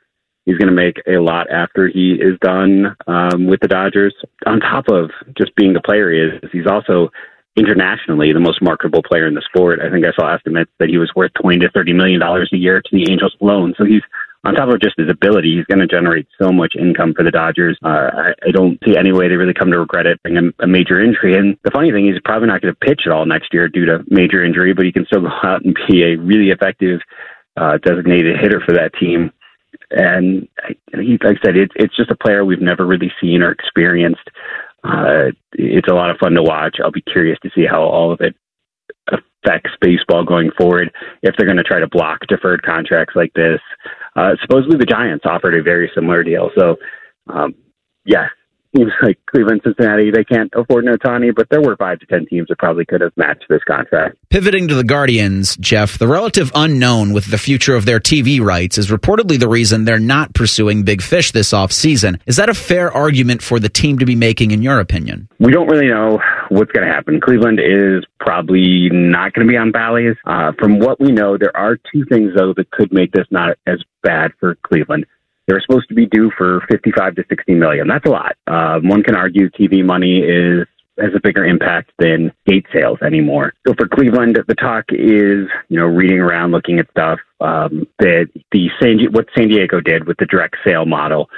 [0.46, 4.16] He's going to make a lot after he is done um, with the Dodgers.
[4.46, 7.10] On top of just being the player he is, he's also
[7.56, 9.80] internationally the most marketable player in the sport.
[9.82, 12.58] I think I saw estimates that he was worth 20 to 30 million dollars a
[12.58, 13.74] year to the Angels alone.
[13.78, 14.02] So he's
[14.46, 17.32] on top of just his ability, he's going to generate so much income for the
[17.32, 17.78] Dodgers.
[17.84, 20.64] Uh, I, I don't see any way they really come to regret it being a,
[20.64, 21.36] a major injury.
[21.38, 23.68] And the funny thing is, he's probably not going to pitch at all next year
[23.68, 27.02] due to major injury, but he can still go out and be a really effective
[27.58, 29.32] uh, designated hitter for that team.
[29.92, 30.48] And
[30.94, 34.30] he, like I said, it's it's just a player we've never really seen or experienced.
[34.84, 36.78] Uh, it's a lot of fun to watch.
[36.84, 38.36] I'll be curious to see how all of it
[39.12, 40.92] affects baseball going forward
[41.24, 43.60] if they're going to try to block deferred contracts like this.
[44.16, 46.50] Uh, supposedly, the Giants offered a very similar deal.
[46.58, 46.78] So,
[47.28, 47.56] um,
[48.06, 48.28] yeah,
[48.76, 52.26] seems like Cleveland, Cincinnati, they can't afford an Ohtani, but there were five to ten
[52.26, 54.18] teams that probably could have matched this contract.
[54.30, 58.78] Pivoting to the Guardians, Jeff, the relative unknown with the future of their TV rights
[58.78, 62.20] is reportedly the reason they're not pursuing big fish this offseason.
[62.26, 65.28] Is that a fair argument for the team to be making, in your opinion?
[65.40, 67.22] We don't really know what's going to happen?
[67.22, 70.16] Cleveland is probably not going to be on Bally's.
[70.26, 73.58] Uh, from what we know, there are two things though that could make this not
[73.66, 75.06] as bad for Cleveland.
[75.50, 77.88] They're supposed to be due for 55 to 60 million.
[77.88, 78.36] That's a lot.
[78.46, 80.68] Uh, one can argue TV money is
[81.00, 83.54] has a bigger impact than gate sales anymore.
[83.66, 88.30] So for Cleveland, the talk is, you know, reading around, looking at stuff um, that
[88.52, 91.30] the San what San Diego did with the direct sale model.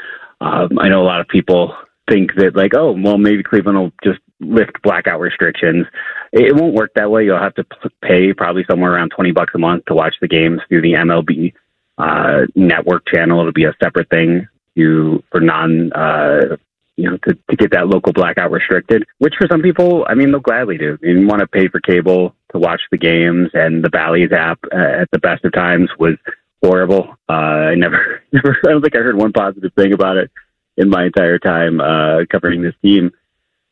[0.41, 1.75] Um, I know a lot of people
[2.09, 5.85] think that like, oh, well, maybe Cleveland will just lift blackout restrictions.
[6.33, 7.23] It won't work that way.
[7.23, 7.65] You'll have to
[8.03, 11.53] pay probably somewhere around twenty bucks a month to watch the games through the MLB
[12.01, 13.39] uh, network channel.
[13.39, 16.57] It'll be a separate thing to for non uh,
[17.01, 20.31] you know, to, to get that local blackout restricted, which for some people, I mean,
[20.31, 20.99] they'll gladly do.
[21.01, 25.01] You want to pay for cable to watch the games, and the Bally's app uh,
[25.01, 26.15] at the best of times was
[26.63, 27.15] horrible.
[27.29, 30.31] Uh, I never, never, I don't think I heard one positive thing about it
[30.77, 33.11] in my entire time uh, covering this team.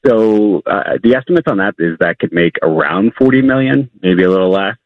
[0.06, 4.30] So uh, the estimates on that is that could make around 40 million, maybe a
[4.30, 4.78] little less.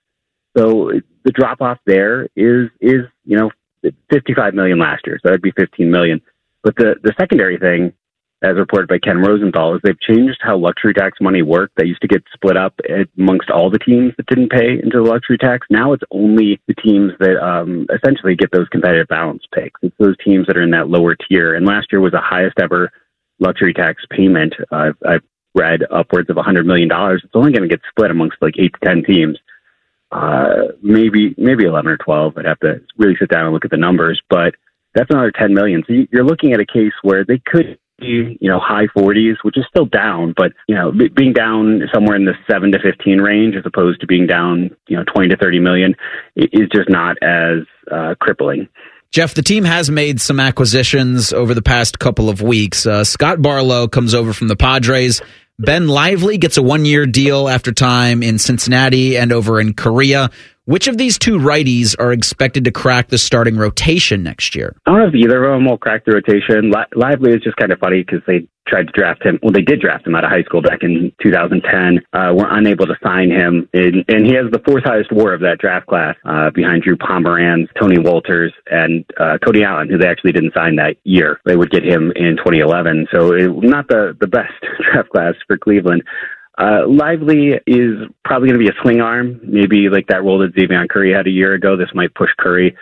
[0.57, 0.91] So
[1.23, 3.51] the drop off there is is you know
[4.11, 6.21] 55 million last year, so that'd be 15 million.
[6.63, 7.93] But the the secondary thing
[8.43, 11.77] as reported by Ken Rosenthal, is they've changed how luxury tax money worked.
[11.77, 12.77] That used to get split up
[13.17, 15.65] amongst all the teams that didn't pay into the luxury tax.
[15.69, 19.79] Now it's only the teams that um, essentially get those competitive balance picks.
[19.81, 21.55] It's those teams that are in that lower tier.
[21.55, 22.91] And last year was the highest ever
[23.39, 24.53] luxury tax payment.
[24.71, 25.23] Uh, I've
[25.55, 26.89] read upwards of $100 million.
[26.91, 29.37] It's only going to get split amongst like eight to 10 teams.
[30.13, 32.37] Uh, maybe, maybe 11 or 12.
[32.37, 34.53] I'd have to really sit down and look at the numbers, but
[34.93, 35.83] that's another 10 million.
[35.87, 39.57] So you're looking at a case where they could be, you know, high 40s, which
[39.57, 43.55] is still down, but, you know, being down somewhere in the 7 to 15 range
[43.55, 45.95] as opposed to being down, you know, 20 to 30 million
[46.35, 48.67] is just not as uh, crippling.
[49.09, 52.87] Jeff, the team has made some acquisitions over the past couple of weeks.
[52.87, 55.21] Uh, Scott Barlow comes over from the Padres.
[55.59, 60.31] Ben Lively gets a one year deal after time in Cincinnati and over in Korea.
[60.65, 64.73] Which of these two righties are expected to crack the starting rotation next year?
[64.85, 66.71] I don't know if either of them will crack the rotation.
[66.95, 69.39] Lively is just kind of funny because they tried to draft him.
[69.43, 71.99] Well, they did draft him out of high school back in 2010.
[72.13, 75.41] Uh, were unable to sign him, and, and, he has the fourth highest WAR of
[75.41, 80.07] that draft class, uh, behind Drew Pomeranz, Tony Wolters, and uh, Cody Allen, who they
[80.07, 81.41] actually didn't sign that year.
[81.45, 84.53] They would get him in 2011, so it, not the the best
[84.93, 86.03] draft class for Cleveland.
[86.57, 90.53] Uh, Lively is probably going to be a swing arm, maybe like that role that
[90.55, 91.75] Xzavion Curry had a year ago.
[91.75, 92.75] This might push Curry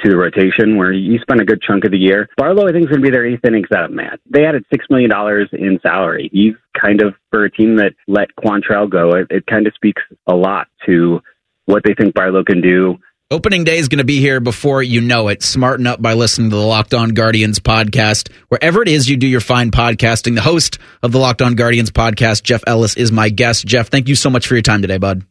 [0.00, 2.28] to the rotation where he spent a good chunk of the year.
[2.36, 4.18] Barlow, I think, is going to be their eighth inning setup man.
[4.28, 5.10] They added $6 million
[5.52, 6.30] in salary.
[6.32, 10.02] He's kind of, for a team that let Quantrill go, it, it kind of speaks
[10.26, 11.20] a lot to
[11.66, 12.98] what they think Barlow can do
[13.32, 15.42] Opening day is going to be here before you know it.
[15.42, 18.30] Smarten up by listening to the Locked On Guardians podcast.
[18.48, 21.90] Wherever it is you do your fine podcasting, the host of the Locked On Guardians
[21.90, 23.64] podcast, Jeff Ellis, is my guest.
[23.64, 25.24] Jeff, thank you so much for your time today, bud.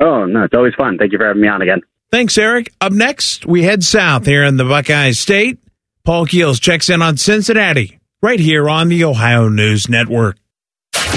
[0.00, 0.98] Oh, no, it's always fun.
[0.98, 1.82] Thank you for having me on again.
[2.10, 2.72] Thanks, Eric.
[2.80, 5.60] Up next, we head south here in the Buckeye State.
[6.04, 10.38] Paul Keels checks in on Cincinnati right here on the Ohio News Network.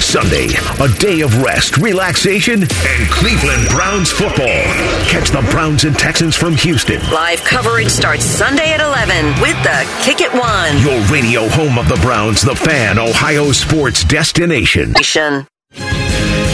[0.00, 0.48] Sunday,
[0.80, 4.46] a day of rest, relaxation, and Cleveland Browns football.
[5.08, 7.00] Catch the Browns and Texans from Houston.
[7.10, 10.78] Live coverage starts Sunday at 11 with the Kick It One.
[10.78, 14.94] Your radio home of the Browns, the fan, Ohio sports destination.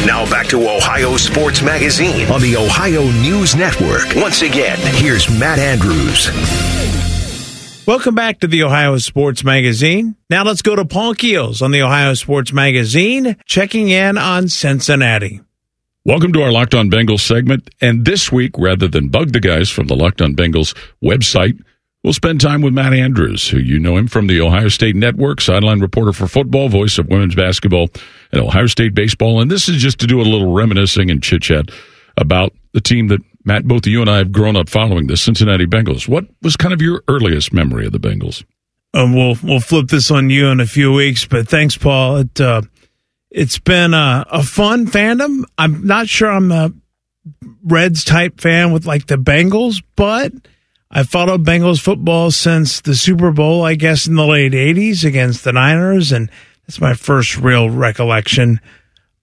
[0.07, 4.07] Now back to Ohio Sports Magazine on the Ohio News Network.
[4.17, 6.29] Once again, here's Matt Andrews.
[7.85, 10.15] Welcome back to the Ohio Sports Magazine.
[10.31, 15.41] Now let's go to Paul Keels on the Ohio Sports Magazine, checking in on Cincinnati.
[16.05, 17.71] Welcome to our Locked On Bengals segment.
[17.81, 21.61] And this week, rather than bug the guys from the Locked On Bengals website,
[22.05, 25.41] we'll spend time with Matt Andrews, who you know him from the Ohio State Network,
[25.41, 27.89] sideline reporter for football, voice of women's basketball
[28.31, 29.41] and Ohio State baseball.
[29.41, 31.71] And this is just to do a little reminiscing and chit chat
[32.17, 35.67] about the team that Matt, both you and I have grown up following the Cincinnati
[35.67, 36.09] Bengals.
[36.09, 38.45] What was kind of your earliest memory of the Bengals?
[38.95, 42.19] Um, we'll we'll flip this on you in a few weeks, but thanks, Paul.
[42.19, 42.63] It uh,
[43.31, 45.45] it's been a, a fun fandom.
[45.57, 46.73] I'm not sure I'm a
[47.65, 50.33] Reds type fan with like the Bengals, but
[50.91, 55.43] I followed Bengals football since the Super Bowl, I guess, in the late '80s against
[55.43, 56.31] the Niners, and
[56.67, 58.61] that's my first real recollection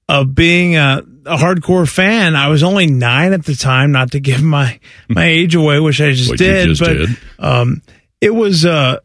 [0.10, 2.36] of being a, a, hardcore fan.
[2.36, 6.02] I was only nine at the time, not to give my my age away, which
[6.02, 7.10] I just did, just but did.
[7.38, 7.84] Um,
[8.20, 9.00] it was uh,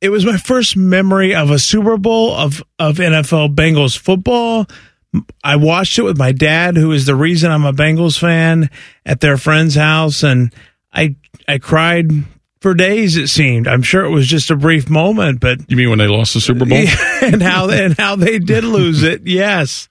[0.00, 4.66] it was my first memory of a Super Bowl of of NFL Bengals football.
[5.42, 8.70] I watched it with my dad, who is the reason I'm a Bengals fan,
[9.04, 10.54] at their friend's house, and
[10.92, 11.16] I
[11.48, 12.10] I cried
[12.60, 13.16] for days.
[13.16, 13.66] It seemed.
[13.68, 16.40] I'm sure it was just a brief moment, but you mean when they lost the
[16.40, 16.78] Super Bowl
[17.22, 19.26] and how and how they did lose it?
[19.26, 19.88] Yes,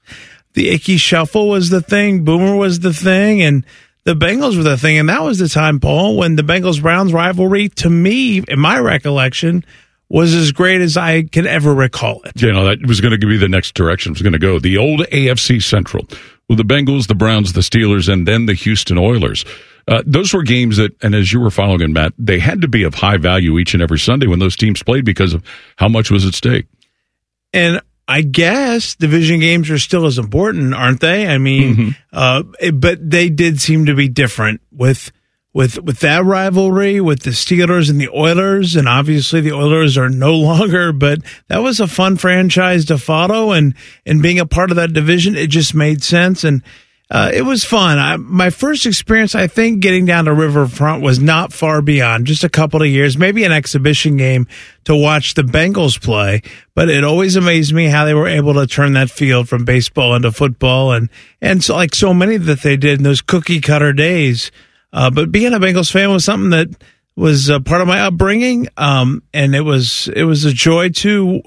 [0.53, 2.23] the Ickey shuffle was the thing.
[2.23, 3.65] Boomer was the thing, and
[4.03, 4.97] the Bengals were the thing.
[4.97, 8.79] And that was the time, Paul, when the Bengals Browns rivalry, to me, in my
[8.79, 9.65] recollection,
[10.09, 12.41] was as great as I can ever recall it.
[12.41, 14.11] You know, that was going to be the next direction.
[14.11, 14.59] It was going to go.
[14.59, 16.07] The old AFC Central
[16.47, 19.43] with the Bengals, the Browns, the Steelers, and then the Houston Oilers.
[19.87, 22.83] Uh, those were games that, and as you were following, Matt, they had to be
[22.83, 25.43] of high value each and every Sunday when those teams played because of
[25.77, 26.65] how much was at stake.
[27.53, 31.27] And I guess division games are still as important, aren't they?
[31.27, 31.89] I mean, mm-hmm.
[32.11, 35.11] uh, but they did seem to be different with
[35.53, 40.09] with with that rivalry with the Steelers and the Oilers, and obviously the Oilers are
[40.09, 40.93] no longer.
[40.93, 43.73] But that was a fun franchise to follow, and
[44.05, 46.61] and being a part of that division, it just made sense, and
[47.09, 47.97] uh, it was fun.
[47.97, 52.43] I, my first experience, I think, getting down to Riverfront was not far beyond just
[52.43, 54.45] a couple of years, maybe an exhibition game
[54.83, 56.41] to watch the Bengals play.
[56.75, 60.15] But it always amazed me how they were able to turn that field from baseball
[60.15, 61.09] into football, and
[61.41, 64.51] and so, like so many that they did in those cookie cutter days.
[64.91, 66.67] Uh, but being a Bengals fan was something that
[67.15, 71.41] was part of my upbringing, um, and it was it was a joy to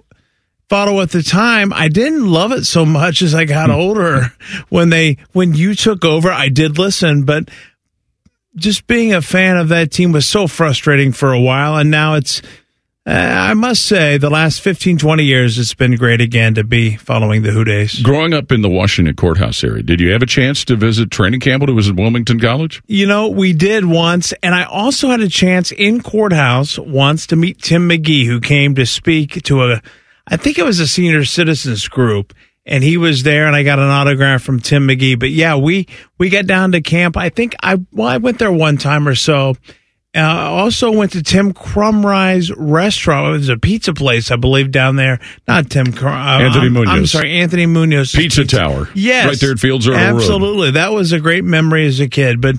[0.71, 1.73] follow at the time.
[1.73, 4.33] I didn't love it so much as I got older.
[4.71, 7.51] when they when you took over, I did listen, but
[8.57, 12.15] just being a fan of that team was so frustrating for a while, and now
[12.15, 12.41] it's
[13.07, 16.97] uh, I must say, the last 15, 20 years, it's been great again to be
[16.97, 18.03] following the Who Deys.
[18.03, 21.11] Growing up in the Washington Court House area, did you have a chance to visit
[21.11, 22.83] training camp when it was at Wilmington College?
[22.87, 27.37] You know, we did once, and I also had a chance in courthouse once to
[27.37, 29.83] meet Tim McGee, who came to speak to a,
[30.31, 33.79] I think it was a senior citizens group, and he was there, and I got
[33.79, 35.19] an autograph from Tim McGee.
[35.19, 35.89] But yeah, we
[36.19, 37.17] we got down to camp.
[37.17, 39.57] I think I well, I went there one time or so
[40.15, 43.29] uh, also went to Tim Krumrie's restaurant.
[43.29, 45.21] It was a pizza place, I believe, down there.
[45.47, 45.87] Not Tim.
[45.87, 46.93] Uh, Anthony I'm, Munoz.
[46.93, 48.13] I'm sorry, Anthony Munoz.
[48.13, 48.89] Pizza, pizza, Tower.
[48.95, 49.97] Yes, right there at Fields Road.
[49.97, 52.41] Absolutely, that was a great memory as a kid.
[52.41, 52.57] But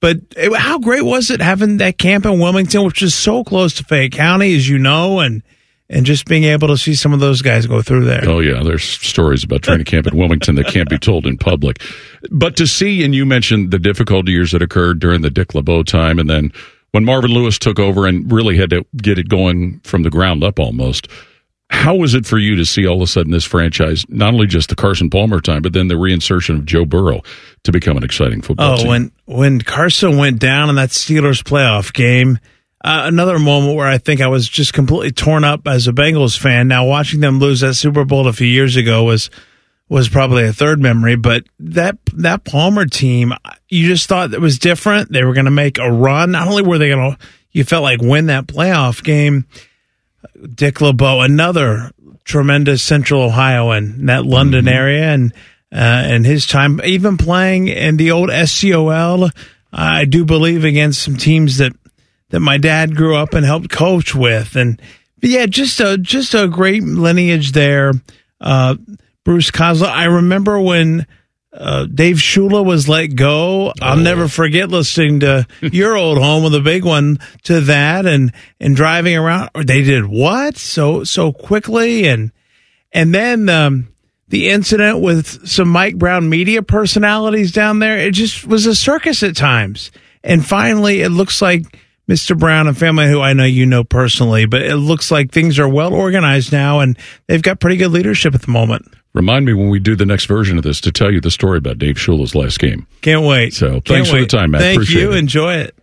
[0.00, 3.74] but it, how great was it having that camp in Wilmington, which is so close
[3.74, 5.42] to Fayette County, as you know, and
[5.90, 8.24] and just being able to see some of those guys go through there.
[8.26, 11.82] Oh yeah, there's stories about training camp in Wilmington that can't be told in public.
[12.30, 15.82] But to see, and you mentioned the difficult years that occurred during the Dick LeBeau
[15.82, 16.52] time, and then
[16.92, 20.44] when Marvin Lewis took over and really had to get it going from the ground
[20.44, 21.08] up almost.
[21.70, 24.46] How was it for you to see all of a sudden this franchise, not only
[24.46, 27.22] just the Carson Palmer time, but then the reinsertion of Joe Burrow
[27.64, 28.86] to become an exciting football oh, team?
[28.86, 32.38] when when Carson went down in that Steelers playoff game,
[32.84, 36.38] uh, another moment where I think I was just completely torn up as a Bengals
[36.38, 36.68] fan.
[36.68, 39.30] Now watching them lose that Super Bowl a few years ago was
[39.88, 43.32] was probably a third memory, but that that Palmer team,
[43.70, 45.10] you just thought it was different.
[45.10, 46.32] They were going to make a run.
[46.32, 47.18] Not only were they going to,
[47.52, 49.46] you felt like win that playoff game.
[50.54, 51.90] Dick LeBeau, another
[52.24, 54.74] tremendous Central Ohioan in that London mm-hmm.
[54.74, 55.32] area, and
[55.72, 59.30] uh, and his time even playing in the old SCOL.
[59.72, 61.72] I do believe against some teams that
[62.34, 64.82] that my dad grew up and helped coach with, and
[65.22, 67.92] yeah, just a just a great lineage there.
[68.40, 68.74] Uh,
[69.24, 69.88] Bruce Coslet.
[69.88, 71.06] I remember when
[71.52, 73.72] uh, Dave Shula was let go.
[73.80, 74.02] I'll oh.
[74.02, 78.74] never forget listening to your old home with a big one to that and and
[78.74, 79.50] driving around.
[79.54, 82.32] They did what so so quickly and
[82.90, 83.94] and then um,
[84.26, 87.96] the incident with some Mike Brown media personalities down there.
[87.98, 89.92] It just was a circus at times.
[90.24, 92.38] And finally, it looks like Mr.
[92.38, 95.68] Brown and family, who I know you know personally, but it looks like things are
[95.68, 98.86] well organized now and they've got pretty good leadership at the moment.
[99.14, 101.58] Remind me when we do the next version of this to tell you the story
[101.58, 102.86] about Dave Shula's last game.
[103.00, 103.54] Can't wait.
[103.54, 104.18] So Can't thanks wait.
[104.18, 104.60] for the time, Matt.
[104.60, 105.12] Thank Appreciate you.
[105.12, 105.18] It.
[105.18, 105.78] Enjoy it.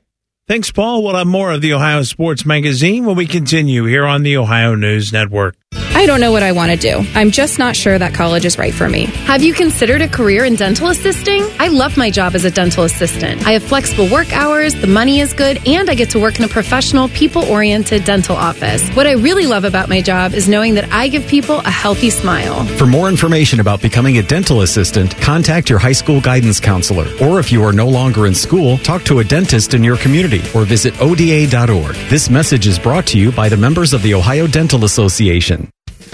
[0.48, 1.04] Thanks, Paul.
[1.04, 4.76] We'll have more of the Ohio Sports Magazine when we continue here on the Ohio
[4.76, 5.56] News Network.
[6.02, 7.06] I don't know what I want to do.
[7.14, 9.06] I'm just not sure that college is right for me.
[9.30, 11.44] Have you considered a career in dental assisting?
[11.60, 13.46] I love my job as a dental assistant.
[13.46, 16.46] I have flexible work hours, the money is good, and I get to work in
[16.46, 18.90] a professional, people oriented dental office.
[18.96, 22.10] What I really love about my job is knowing that I give people a healthy
[22.10, 22.66] smile.
[22.78, 27.06] For more information about becoming a dental assistant, contact your high school guidance counselor.
[27.22, 30.42] Or if you are no longer in school, talk to a dentist in your community
[30.56, 31.94] or visit ODA.org.
[32.10, 35.61] This message is brought to you by the members of the Ohio Dental Association.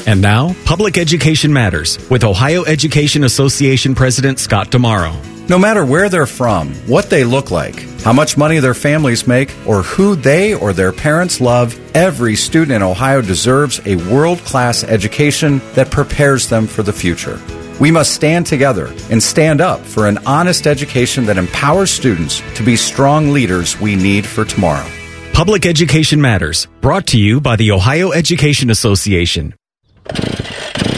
[0.06, 5.16] And now, Public Education Matters with Ohio Education Association President Scott DeMauro.
[5.50, 9.50] No matter where they're from, what they look like, how much money their families make,
[9.66, 14.84] or who they or their parents love, every student in Ohio deserves a world class
[14.84, 17.40] education that prepares them for the future.
[17.80, 22.64] We must stand together and stand up for an honest education that empowers students to
[22.64, 24.90] be strong leaders we need for tomorrow.
[25.34, 29.54] Public Education Matters, brought to you by the Ohio Education Association.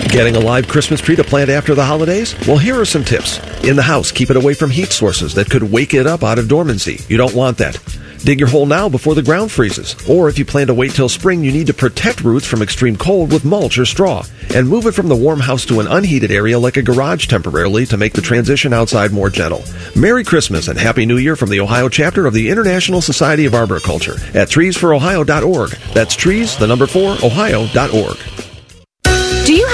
[0.10, 2.36] Getting a live Christmas tree to plant after the holidays?
[2.48, 3.38] Well, here are some tips.
[3.64, 6.40] In the house, keep it away from heat sources that could wake it up out
[6.40, 7.00] of dormancy.
[7.08, 7.78] You don't want that.
[8.24, 9.96] Dig your hole now before the ground freezes.
[10.10, 12.98] Or if you plan to wait till spring, you need to protect roots from extreme
[12.98, 14.26] cold with mulch or straw.
[14.54, 17.86] And move it from the warm house to an unheated area like a garage temporarily
[17.86, 19.64] to make the transition outside more gentle.
[19.96, 23.54] Merry Christmas and Happy New Year from the Ohio chapter of the International Society of
[23.54, 25.70] Arboriculture at treesforohio.org.
[25.94, 28.18] That's trees, the number four, ohio.org.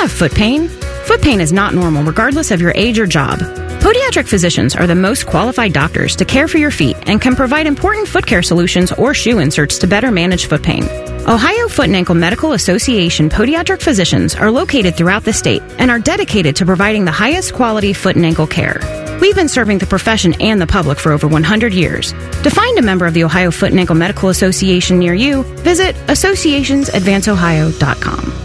[0.06, 0.68] Have foot pain?
[1.08, 3.40] Foot pain is not normal regardless of your age or job.
[3.82, 7.66] Podiatric physicians are the most qualified doctors to care for your feet and can provide
[7.66, 10.84] important foot care solutions or shoe inserts to better manage foot pain.
[11.28, 15.98] Ohio Foot and Ankle Medical Association podiatric physicians are located throughout the state and are
[15.98, 18.80] dedicated to providing the highest quality foot and ankle care.
[19.20, 22.12] We've been serving the profession and the public for over 100 years.
[22.44, 25.96] To find a member of the Ohio Foot and Ankle Medical Association near you, visit
[25.96, 28.45] associationsadvanceohio.com.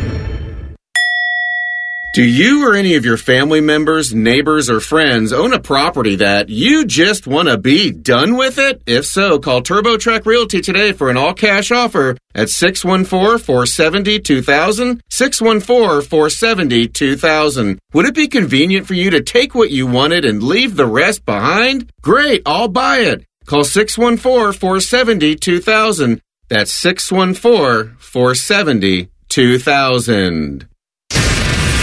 [2.13, 6.49] Do you or any of your family members, neighbors, or friends own a property that
[6.49, 8.81] you just want to be done with it?
[8.85, 14.19] If so, call Turbo TurboTrack Realty today for an all cash offer at 614 470
[14.19, 15.01] 2000.
[15.09, 17.79] 614 470 2000.
[17.93, 21.23] Would it be convenient for you to take what you wanted and leave the rest
[21.25, 21.89] behind?
[22.01, 23.23] Great, I'll buy it.
[23.45, 26.21] Call 614 470 2000.
[26.49, 30.67] That's 614 470 2000.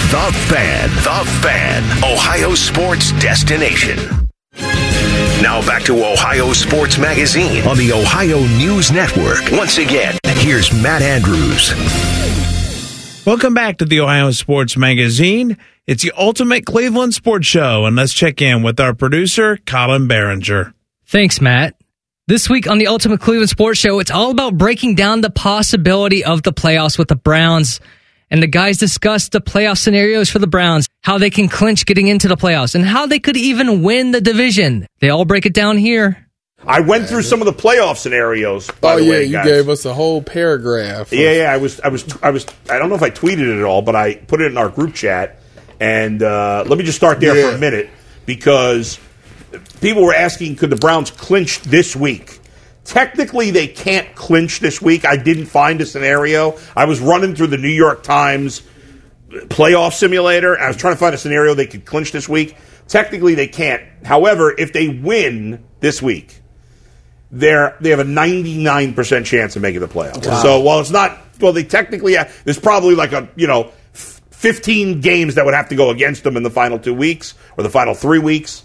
[0.08, 0.88] The Fan.
[0.88, 1.82] The Fan.
[2.02, 3.98] Ohio sports destination.
[5.42, 9.42] Now back to Ohio Sports Magazine on the Ohio News Network.
[9.52, 11.74] Once again, here's Matt Andrews.
[13.26, 15.58] Welcome back to the Ohio Sports Magazine.
[15.86, 20.72] It's the ultimate Cleveland sports show, and let's check in with our producer, Colin Behringer.
[21.04, 21.74] Thanks, Matt.
[22.28, 26.24] This week on the Ultimate Cleveland Sports Show, it's all about breaking down the possibility
[26.24, 27.80] of the playoffs with the Browns.
[28.30, 32.08] And the guys discussed the playoff scenarios for the Browns, how they can clinch getting
[32.08, 34.86] into the playoffs, and how they could even win the division.
[35.00, 36.28] They all break it down here.
[36.66, 38.68] I went through some of the playoff scenarios.
[38.82, 39.46] oh the yeah, way, you guys.
[39.46, 41.12] gave us a whole paragraph.
[41.12, 41.52] Yeah, yeah.
[41.52, 42.46] I was, I was, I was.
[42.68, 44.94] I don't know if I tweeted it all, but I put it in our group
[44.94, 45.40] chat.
[45.80, 47.88] And uh, let me just start there for a minute
[48.26, 48.98] because
[49.80, 52.37] people were asking, could the Browns clinch this week?
[52.88, 55.04] Technically, they can't clinch this week.
[55.04, 56.58] I didn't find a scenario.
[56.74, 58.62] I was running through the New York Times
[59.28, 60.58] playoff simulator.
[60.58, 62.56] I was trying to find a scenario they could clinch this week.
[62.86, 63.82] Technically, they can't.
[64.06, 66.40] However, if they win this week,
[67.30, 70.26] they're they have a 99% chance of making the playoffs.
[70.26, 70.42] Wow.
[70.42, 75.02] So while it's not well they technically have, there's probably like a, you know, 15
[75.02, 77.68] games that would have to go against them in the final 2 weeks or the
[77.68, 78.62] final 3 weeks.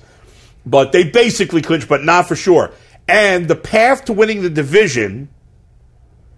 [0.65, 2.71] But they basically clinch but not for sure.
[3.07, 5.29] And the path to winning the division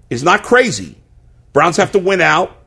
[0.09, 0.97] is not crazy.
[1.53, 2.65] Browns have to win out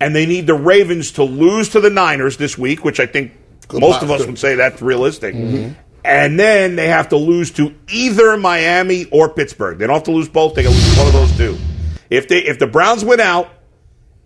[0.00, 3.32] and they need the Ravens to lose to the Niners this week, which I think
[3.72, 5.34] most of us would say that's realistic.
[5.34, 5.72] Mm-hmm.
[6.04, 9.78] And then they have to lose to either Miami or Pittsburgh.
[9.78, 10.54] They don't have to lose both.
[10.54, 11.58] They can lose one of those two.
[12.10, 13.50] If they if the Browns win out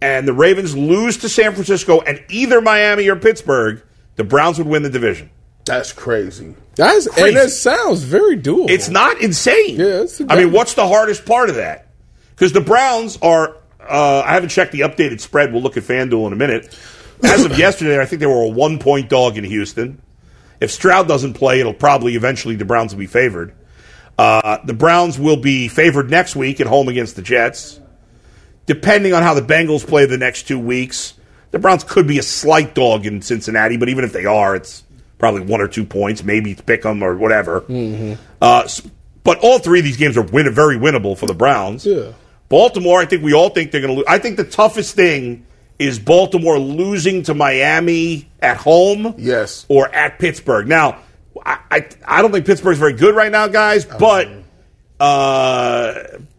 [0.01, 3.83] and the Ravens lose to San Francisco and either Miami or Pittsburgh,
[4.17, 5.31] the Browns would win the division.
[5.69, 6.55] That's crazy.
[6.75, 7.29] That's Crazy.
[7.29, 8.71] and that sounds very doable.
[8.71, 9.77] It's not insane.
[9.77, 11.89] Yeah, it's I mean, what's the hardest part of that?
[12.31, 13.57] Because the Browns are.
[13.81, 15.53] Uh, I haven't checked the updated spread.
[15.53, 16.79] We'll look at FanDuel in a minute.
[17.25, 20.01] As of yesterday, I think they were a one point dog in Houston.
[20.61, 23.55] If Stroud doesn't play, it'll probably eventually the Browns will be favored.
[24.19, 27.81] Uh, the Browns will be favored next week at home against the Jets.
[28.67, 31.15] Depending on how the Bengals play the next two weeks,
[31.53, 34.83] the Browns could be a slight dog in Cincinnati, but even if they are, it's
[35.19, 37.65] probably one or two points, maybe pick them or whatever.
[38.41, 38.69] Uh,
[39.25, 41.85] but all three of these games are win- very winnable for the Browns.
[41.85, 42.13] Yeah.
[42.49, 44.07] Baltimore, I think we all think they're going to lose.
[44.09, 45.45] I think the toughest thing
[45.79, 50.67] is Baltimore losing to Miami at home, yes, or at Pittsburgh.
[50.67, 50.99] Now,
[51.45, 54.29] I I, I don't think Pittsburgh's very good right now, guys, but
[54.99, 55.95] uh,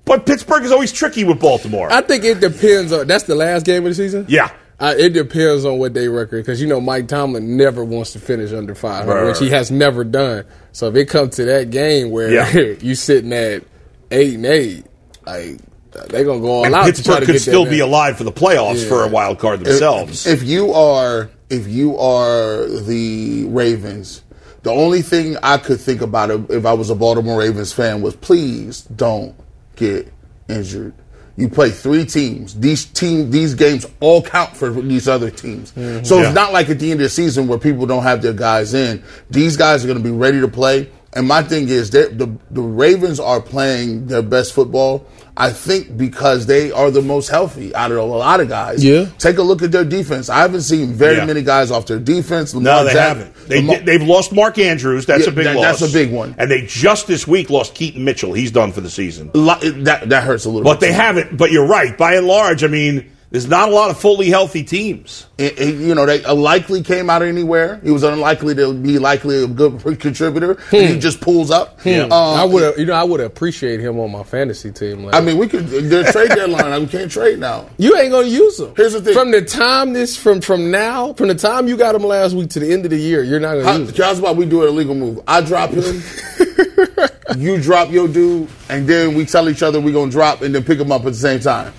[0.06, 1.92] but Pittsburgh is always tricky with Baltimore.
[1.92, 3.08] I think it depends on.
[3.08, 4.26] That's the last game of the season.
[4.28, 4.52] Yeah.
[4.80, 8.20] Uh, it depends on what they record because you know Mike Tomlin never wants to
[8.20, 10.46] finish under 500, Right, which he has never done.
[10.72, 12.50] So if it comes to that game where Yeah.
[12.82, 13.64] you sitting at
[14.12, 14.86] eight and eight,
[15.26, 15.60] Like
[15.92, 16.86] they're gonna go all and out.
[16.86, 18.90] Pittsburgh could still be alive for the playoffs Yeah.
[18.90, 20.26] for a wild card themselves.
[20.26, 24.22] If, you are if you are the Ravens,
[24.64, 28.16] the only thing I could think about if I was a Baltimore Ravens fan was
[28.16, 29.36] please don't
[29.76, 30.12] get
[30.48, 30.94] injured.
[31.40, 32.54] You play three teams.
[32.60, 35.72] These team these games all count for these other teams.
[35.72, 36.04] Mm-hmm.
[36.04, 36.26] So Yeah.
[36.28, 38.74] it's not like at the end of the season where people don't have their guys
[38.74, 39.02] in.
[39.30, 40.90] These guys are going to be ready to play.
[41.14, 45.06] And my thing is that the the Ravens are playing their best football.
[45.36, 48.84] I think because they are the most healthy out of a lot of guys.
[48.84, 49.06] Yeah.
[49.20, 50.30] Take a look at their defense.
[50.30, 51.26] I haven't seen very Yeah.
[51.26, 52.54] many guys off their defense.
[52.54, 53.36] no, they Jack- haven't.
[53.48, 55.06] They, Lamar- they've lost Mark Andrews.
[55.06, 55.80] That's Yeah, a big that- loss.
[55.80, 56.36] that's a big one.
[56.38, 58.34] And they just this week lost Keaton Mitchell.
[58.34, 59.32] He's done for the season.
[59.34, 60.64] Lo- that that hurts a little.
[60.64, 61.02] But bit they too.
[61.02, 61.38] haven't.
[61.38, 61.98] But you're right.
[61.98, 65.28] By and large, I mean, there's not a lot of fully healthy teams.
[65.38, 67.80] It- it- you know, they unlikely came out of anywhere.
[67.84, 70.58] He was unlikely to be likely a good contributor.
[70.72, 71.80] and he just pulls up.
[71.82, 72.12] Hmm.
[72.12, 75.04] Um, I would, you know, I would appreciate him on my fantasy team.
[75.06, 75.68] Like, I mean, we could.
[75.68, 76.82] There's trade deadline.
[76.82, 77.68] We can't trade now.
[77.78, 78.74] you ain't gonna use him.
[78.76, 79.14] Here's the thing.
[79.14, 82.50] From the time this, from from now, from the time you got him last week
[82.52, 84.04] to the end of the year, you're not gonna How, use him.
[84.04, 85.20] how's about we do an illegal move?
[85.28, 86.02] I drop him.
[87.38, 90.64] you drop your dude, and then we tell each other we're gonna drop, and then
[90.64, 91.74] pick him up at the same time.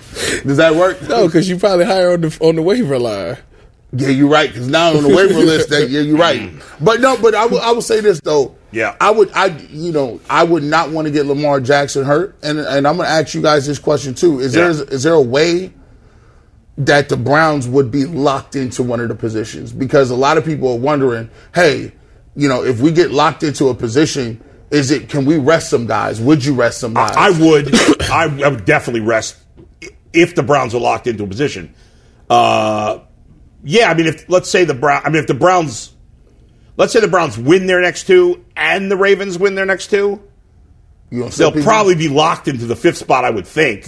[0.45, 1.01] Does that work?
[1.07, 3.37] No, because you probably hire on the on the waiver line.
[3.93, 4.49] Yeah, you're right.
[4.49, 6.51] Because now on the waiver list, that yeah, you're right.
[6.79, 8.55] But no, but I would I will say this though.
[8.71, 8.95] Yeah.
[9.01, 12.57] I would, I you know, I would not want to get Lamar Jackson hurt, and
[12.57, 14.39] and I'm going to ask you guys this question too.
[14.39, 14.83] Is there Yeah.
[14.83, 15.73] is there a way
[16.77, 19.73] that the Browns would be locked into one of the positions?
[19.73, 21.91] Because a lot of people are wondering, hey,
[22.37, 24.41] you know, if we get locked into a position,
[24.71, 26.19] is it can we rest some guys?
[26.19, 27.15] Would you rest some guys?
[27.15, 27.75] I, I would.
[28.09, 29.37] I, I would definitely rest
[30.13, 31.73] if the Browns are locked into a position.
[32.29, 32.99] Uh,
[33.63, 35.93] yeah, I mean, if let's say the Brown, I mean, if the Browns,
[36.77, 40.21] let's say the Browns win their next two and the Ravens win their next two,
[41.09, 43.25] You they'll probably be locked into the fifth spot.
[43.25, 43.85] I would think.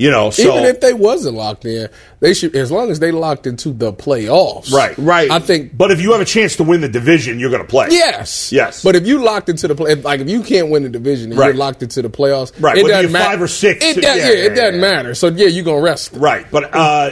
[0.00, 1.88] You know, so Even if they wasn't locked in,
[2.20, 4.72] they should as long as they locked into the playoffs.
[4.72, 5.28] right, right.
[5.28, 7.68] I think But if you have a chance to win the division, you're going to
[7.68, 7.88] play.
[7.90, 8.52] Yes.
[8.52, 8.84] Yes.
[8.84, 11.38] But if you locked into the play, like if you can't win the division and
[11.40, 11.48] Right.
[11.48, 13.24] you're locked into the playoffs, Right, It whether doesn't matter.
[13.24, 14.80] five or six, It, yeah, does, yeah, yeah, it doesn't yeah.
[14.80, 15.14] matter.
[15.16, 16.12] So yeah, you're gonna rest.
[16.12, 16.22] them.
[16.22, 16.46] Right.
[16.48, 17.10] But uh,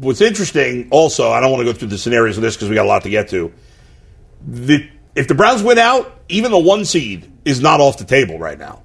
[0.00, 2.76] what's interesting also, I don't want to go through the scenarios of this because we
[2.76, 3.52] got a lot to get to.
[4.48, 8.38] The, if the Browns win out, even the one seed is not off the table
[8.38, 8.82] right now.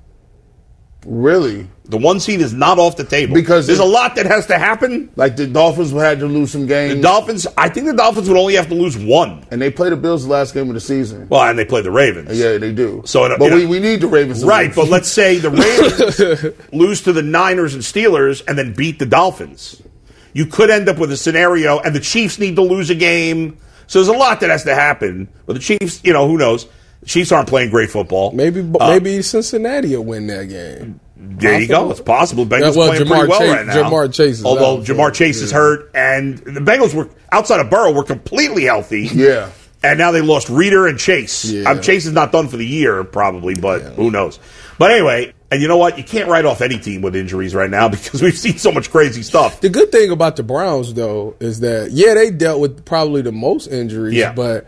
[1.07, 1.67] Really.
[1.85, 4.45] The one seed is not off the table Because there's it- a lot that has
[4.47, 5.09] to happen.
[5.15, 6.95] Like the Dolphins had to lose some games.
[6.95, 9.45] The Dolphins, I think the Dolphins would only have to lose one.
[9.51, 11.27] and they play the Bills the last game of the season.
[11.29, 12.37] Well, and they play the Ravens.
[12.37, 13.03] Yeah, they do.
[13.05, 15.37] So, it- uh, but you know- we, we need the Ravens, Right, but let's say
[15.37, 19.81] the Ravens lose to the Niners and Steelers and then beat the Dolphins.
[20.33, 23.57] You could end up with a scenario, and the Chiefs need to lose a game.
[23.87, 25.29] So there's a lot that has to happen.
[25.45, 26.67] But the Chiefs, you know, who knows?
[27.01, 28.31] The Chiefs aren't playing great football.
[28.31, 30.99] Maybe Uh, maybe Cincinnati will win that game.
[31.15, 31.89] There you go.
[31.91, 32.45] It's possible.
[32.45, 33.89] Bengals Yeah, well, playing Ja'Marr pretty well Chase- right now.
[33.89, 37.91] Ja'Marr Chase is Although Ja'Marr Chase is hurt, and the Bengals were outside of Burrow
[37.91, 39.09] were completely healthy.
[39.13, 39.49] Yeah.
[39.83, 41.45] And now they lost Reader and Chase.
[41.45, 41.69] Yeah.
[41.69, 44.39] Um, Chase is not done for the year, probably, but who knows?
[44.79, 45.97] But anyway, and you know what?
[45.97, 48.89] You can't write off any team with injuries right now because we've seen so much
[48.91, 49.61] crazy stuff.
[49.61, 53.31] The good thing about the Browns though is that yeah, they dealt with probably the
[53.31, 54.33] most injuries, Yeah.
[54.33, 54.67] but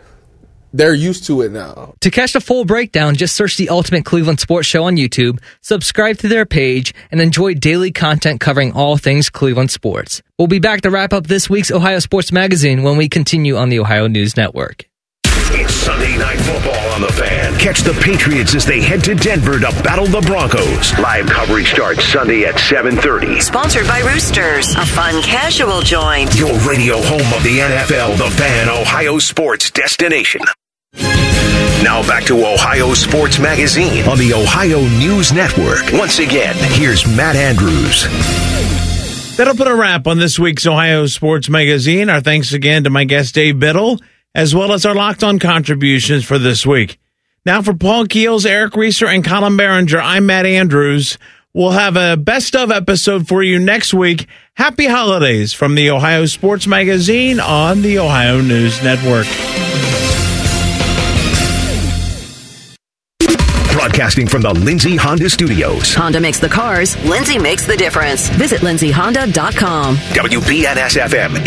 [0.72, 1.94] they're used to it now.
[2.00, 6.18] To catch the full breakdown, just search the Ultimate Cleveland Sports Show on YouTube, subscribe
[6.18, 10.22] to their page, and enjoy daily content covering all things Cleveland sports.
[10.38, 13.68] We'll be back to wrap up this week's Ohio Sports Magazine when we continue on
[13.68, 14.86] the Ohio News Network.
[15.52, 17.58] It's Sunday Night Football on the fan.
[17.58, 20.96] Catch the Patriots as they head to Denver to battle the Broncos.
[21.00, 23.42] Live coverage starts Sunday at 7.30.
[23.42, 26.32] Sponsored by Roosters, a fun casual joint.
[26.38, 30.42] Your radio home of the NFL, the fan, Ohio sports destination.
[31.82, 35.80] Now back to Ohio Sports Magazine on the Ohio News Network.
[35.94, 38.04] Once again, here's Matt Andrews.
[39.38, 42.10] That'll put a wrap on this week's Ohio Sports Magazine.
[42.10, 43.98] Our thanks again to my guest Dave Biddle,
[44.34, 47.00] as well as our locked on contributions for this week.
[47.46, 51.16] Now for Paul Keels, Eric Reeser, and Colin Behringer, I'm Matt Andrews.
[51.54, 54.26] We'll have a best of episode for you next week.
[54.52, 59.26] Happy holidays from the Ohio Sports Magazine on the Ohio News Network.
[63.80, 65.94] Broadcasting from the Lindsay Honda Studios.
[65.94, 68.28] Honda makes the cars, Lindsay makes the difference.
[68.28, 69.96] Visit lindsayhonda.com.
[69.96, 71.46] WBNS FM